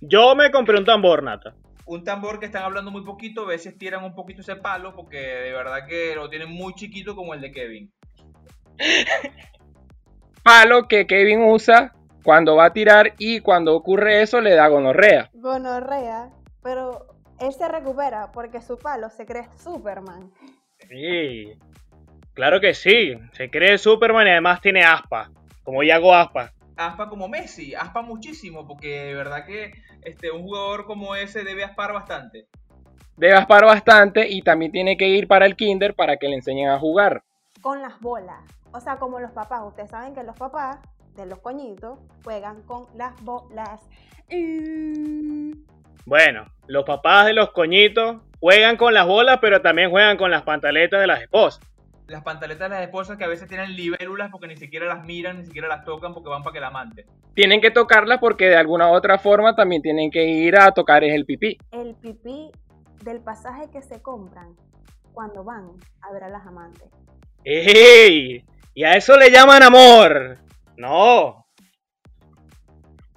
[0.00, 1.56] Yo me compré un tambor, Nata.
[1.86, 5.18] un tambor que están hablando muy poquito, a veces tiran un poquito ese palo porque
[5.18, 7.92] de verdad que lo tienen muy chiquito como el de Kevin.
[10.46, 11.92] Palo que Kevin usa
[12.22, 15.28] cuando va a tirar y cuando ocurre eso le da gonorrea.
[15.32, 16.30] Gonorrea,
[16.62, 20.30] pero él se recupera porque su palo se cree Superman.
[20.88, 21.58] Sí.
[22.32, 23.18] Claro que sí.
[23.32, 25.32] Se cree Superman y además tiene aspa.
[25.64, 26.52] Como yo hago aspa.
[26.76, 29.72] Aspa como Messi, aspa muchísimo porque de verdad que
[30.02, 32.46] este, un jugador como ese debe aspar bastante.
[33.16, 36.68] Debe aspar bastante y también tiene que ir para el kinder para que le enseñen
[36.68, 37.24] a jugar.
[37.60, 38.44] Con las bolas.
[38.76, 39.62] O sea, como los papás.
[39.66, 40.78] Ustedes saben que los papás
[41.16, 43.80] de los coñitos juegan con las bolas.
[46.04, 50.42] Bueno, los papás de los coñitos juegan con las bolas, pero también juegan con las
[50.42, 51.66] pantaletas de las esposas.
[52.06, 55.38] Las pantaletas de las esposas que a veces tienen libélulas porque ni siquiera las miran,
[55.38, 57.06] ni siquiera las tocan porque van para que la amante.
[57.32, 61.02] Tienen que tocarla porque de alguna u otra forma también tienen que ir a tocar
[61.02, 61.56] el pipí.
[61.72, 62.52] El pipí
[63.02, 64.54] del pasaje que se compran
[65.14, 65.70] cuando van
[66.02, 66.90] a ver a las amantes.
[67.42, 68.44] ¡Ey!
[68.76, 70.36] Y a eso le llaman amor.
[70.76, 71.46] No.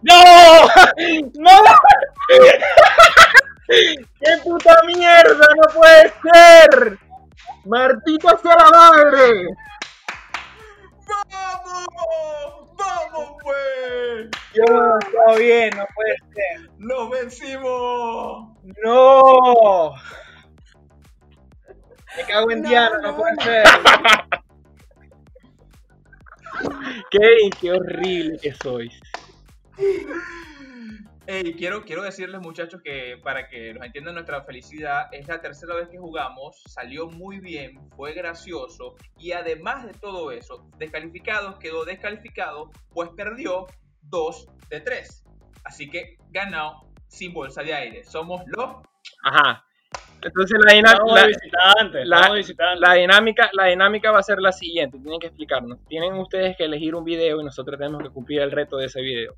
[0.01, 0.13] ¡No!
[1.33, 1.51] ¡No!
[3.67, 5.47] ¡Qué puta mierda!
[5.57, 6.97] ¡No puede ser!
[7.65, 9.47] ¡Martita sea la madre!
[11.29, 12.69] ¡Vamos!
[12.77, 14.29] ¡Vamos pues!
[14.53, 14.69] Dios,
[15.01, 16.69] está bien, no puede ser.
[16.77, 18.47] ¡Nos vencimos!
[18.81, 19.93] ¡No!
[22.15, 23.17] Me cago en No, Diana, no no.
[23.17, 23.65] puede ser.
[27.11, 28.99] Kevin, qué horrible que sois.
[31.27, 35.75] Ey, quiero, quiero decirles muchachos que para que nos entiendan nuestra felicidad, es la tercera
[35.75, 41.85] vez que jugamos, salió muy bien, fue gracioso y además de todo eso, descalificados quedó
[41.85, 43.67] descalificado, pues perdió
[44.01, 45.23] 2 de 3.
[45.65, 48.03] Así que ganó sin bolsa de aire.
[48.03, 48.77] Somos los...
[49.23, 49.63] Ajá.
[50.21, 50.73] Entonces la,
[52.05, 52.27] la-
[52.79, 54.97] la dinámica, la dinámica va a ser la siguiente.
[54.99, 55.79] Tienen que explicarnos.
[55.87, 59.01] Tienen ustedes que elegir un video y nosotros tenemos que cumplir el reto de ese
[59.01, 59.35] video.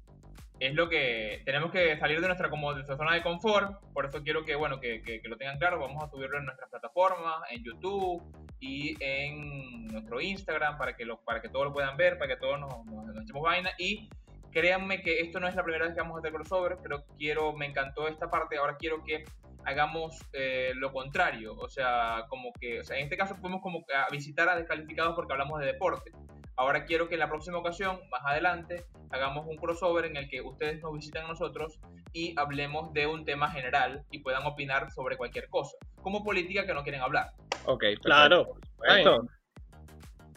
[0.60, 3.82] Es lo que tenemos que salir de nuestra, como, de nuestra zona de confort.
[3.94, 5.80] Por eso quiero que, bueno, que, que- que lo tengan claro.
[5.80, 8.22] Vamos a subirlo en nuestras plataformas, en YouTube
[8.60, 12.40] y en nuestro Instagram para que, lo, para que todos lo puedan ver, para que
[12.40, 13.72] todos nos, nos, nos echemos vaina.
[13.80, 14.08] Y
[14.52, 16.78] créanme que esto no es la primera vez que vamos a hacer crossover.
[16.84, 18.58] Pero quiero, me encantó esta parte.
[18.58, 19.24] Ahora quiero que
[19.66, 21.56] hagamos eh, lo contrario.
[21.58, 25.16] O sea, como que, o sea, en este caso fuimos como a visitar a descalificados
[25.16, 26.12] porque hablamos de deporte.
[26.58, 30.42] Ahora quiero que en la próxima ocasión, más adelante, hagamos un crossover en el que
[30.42, 31.80] ustedes nos visiten a nosotros
[32.14, 36.74] y hablemos de un tema general y puedan opinar sobre cualquier cosa, como política que
[36.74, 37.32] no quieren hablar.
[37.66, 38.58] Ok, perfecto.
[38.78, 39.28] Claro.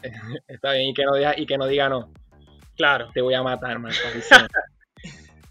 [0.47, 2.11] Está bien, y que no diga, y que no, diga no.
[2.75, 3.09] Claro.
[3.13, 3.91] Te voy a matar, man.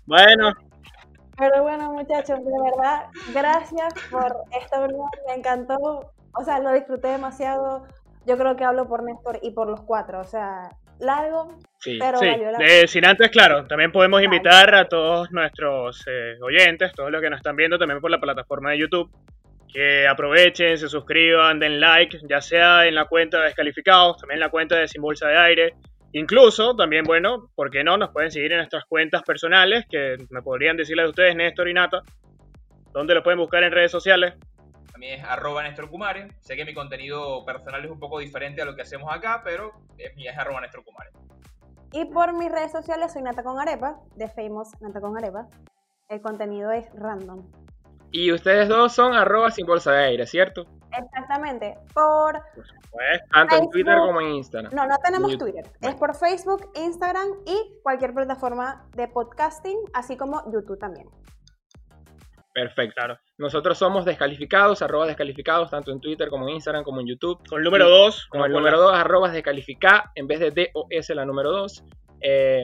[0.07, 0.53] Bueno,
[1.37, 5.09] Pero bueno, muchachos, de verdad, gracias por esta reunión.
[5.27, 6.13] Me encantó.
[6.37, 7.87] O sea, lo disfruté demasiado.
[8.27, 10.21] Yo creo que hablo por Néstor y por los cuatro.
[10.21, 10.69] O sea,
[11.01, 11.99] largo, Sí.
[12.01, 14.27] pero sí, valió la eh, sin antes, claro, también podemos Vale.
[14.27, 18.21] invitar a todos nuestros eh, oyentes, todos los que nos están viendo también por la
[18.21, 19.11] plataforma de YouTube,
[19.73, 24.41] que aprovechen, se suscriban, den like, ya sea en la cuenta de Descalificados, también en
[24.41, 25.75] la cuenta de Sin Bolsa de Aire.
[26.15, 27.97] Incluso, también, bueno, ¿por qué no?
[27.97, 31.75] Nos pueden seguir en nuestras cuentas personales, que me podrían decirles a ustedes, Néstor y
[31.75, 32.03] Nata,
[32.93, 34.35] ¿dónde lo pueden buscar en redes sociales?
[34.95, 36.29] A mí es arroba Néstor Kumare.
[36.39, 39.73] Sé que mi contenido personal es un poco diferente a lo que hacemos acá, pero
[39.99, 41.11] es, mi- es arroba Néstor Kumare.
[41.91, 45.49] Y por mis redes sociales soy Nata con Arepa, de Famous Nata con Arepa.
[46.09, 47.45] El contenido es random.
[48.13, 50.67] Y ustedes dos son arroba sin bolsa de aire, ¿cierto?
[50.99, 51.77] Exactamente.
[51.93, 52.41] Por
[52.91, 54.73] Pues, Tanto en Twitter como en Instagram.
[54.75, 55.53] No, no tenemos YouTube.
[55.53, 55.73] Twitter.
[55.81, 61.09] Es por Facebook, Instagram y cualquier plataforma de podcasting, así como YouTube también.
[62.55, 62.95] Perfecto.
[62.95, 63.19] Claro.
[63.37, 67.41] Nosotros somos descalificados, arroba descalificados, tanto en Twitter como en Instagram como en YouTube.
[67.49, 70.87] con el número 2, Como el número 2, arroba descalifica, en vez de D o
[70.89, 71.85] S la número 2.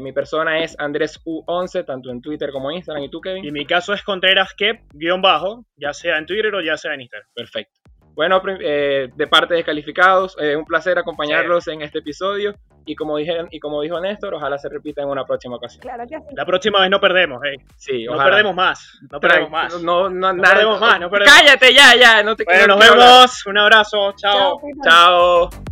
[0.01, 3.03] mi persona es Andrés U11, tanto en Twitter como en Instagram.
[3.03, 3.45] ¿Y tú, Kevin?
[3.45, 6.95] Y mi caso es Contreras Kep, guion bajo, ya sea en Twitter o ya sea
[6.95, 7.29] en Instagram.
[7.35, 7.81] Perfecto.
[8.15, 12.55] Bueno, eh, de parte de Descalificados, eh, un placer acompañarlos en este episodio.
[12.87, 15.81] Y como, dije, y como dijo Néstor, ojalá se repita en una próxima ocasión.
[15.83, 16.35] Claro que sí.
[16.35, 17.57] La próxima vez no perdemos, eh.
[17.77, 18.31] Sí, No ojalá.
[18.31, 18.99] perdemos más.
[19.11, 19.83] No perdemos más.
[19.83, 22.23] No, no, No nada- perdemos más, no perdemos Cállate ya, ya.
[22.23, 23.09] No te Bueno, no nos hablar.
[23.09, 23.47] vemos.
[23.47, 24.13] Un abrazo.
[24.17, 24.61] Chao.
[24.83, 25.49] Chao.
[25.51, 25.70] Chao.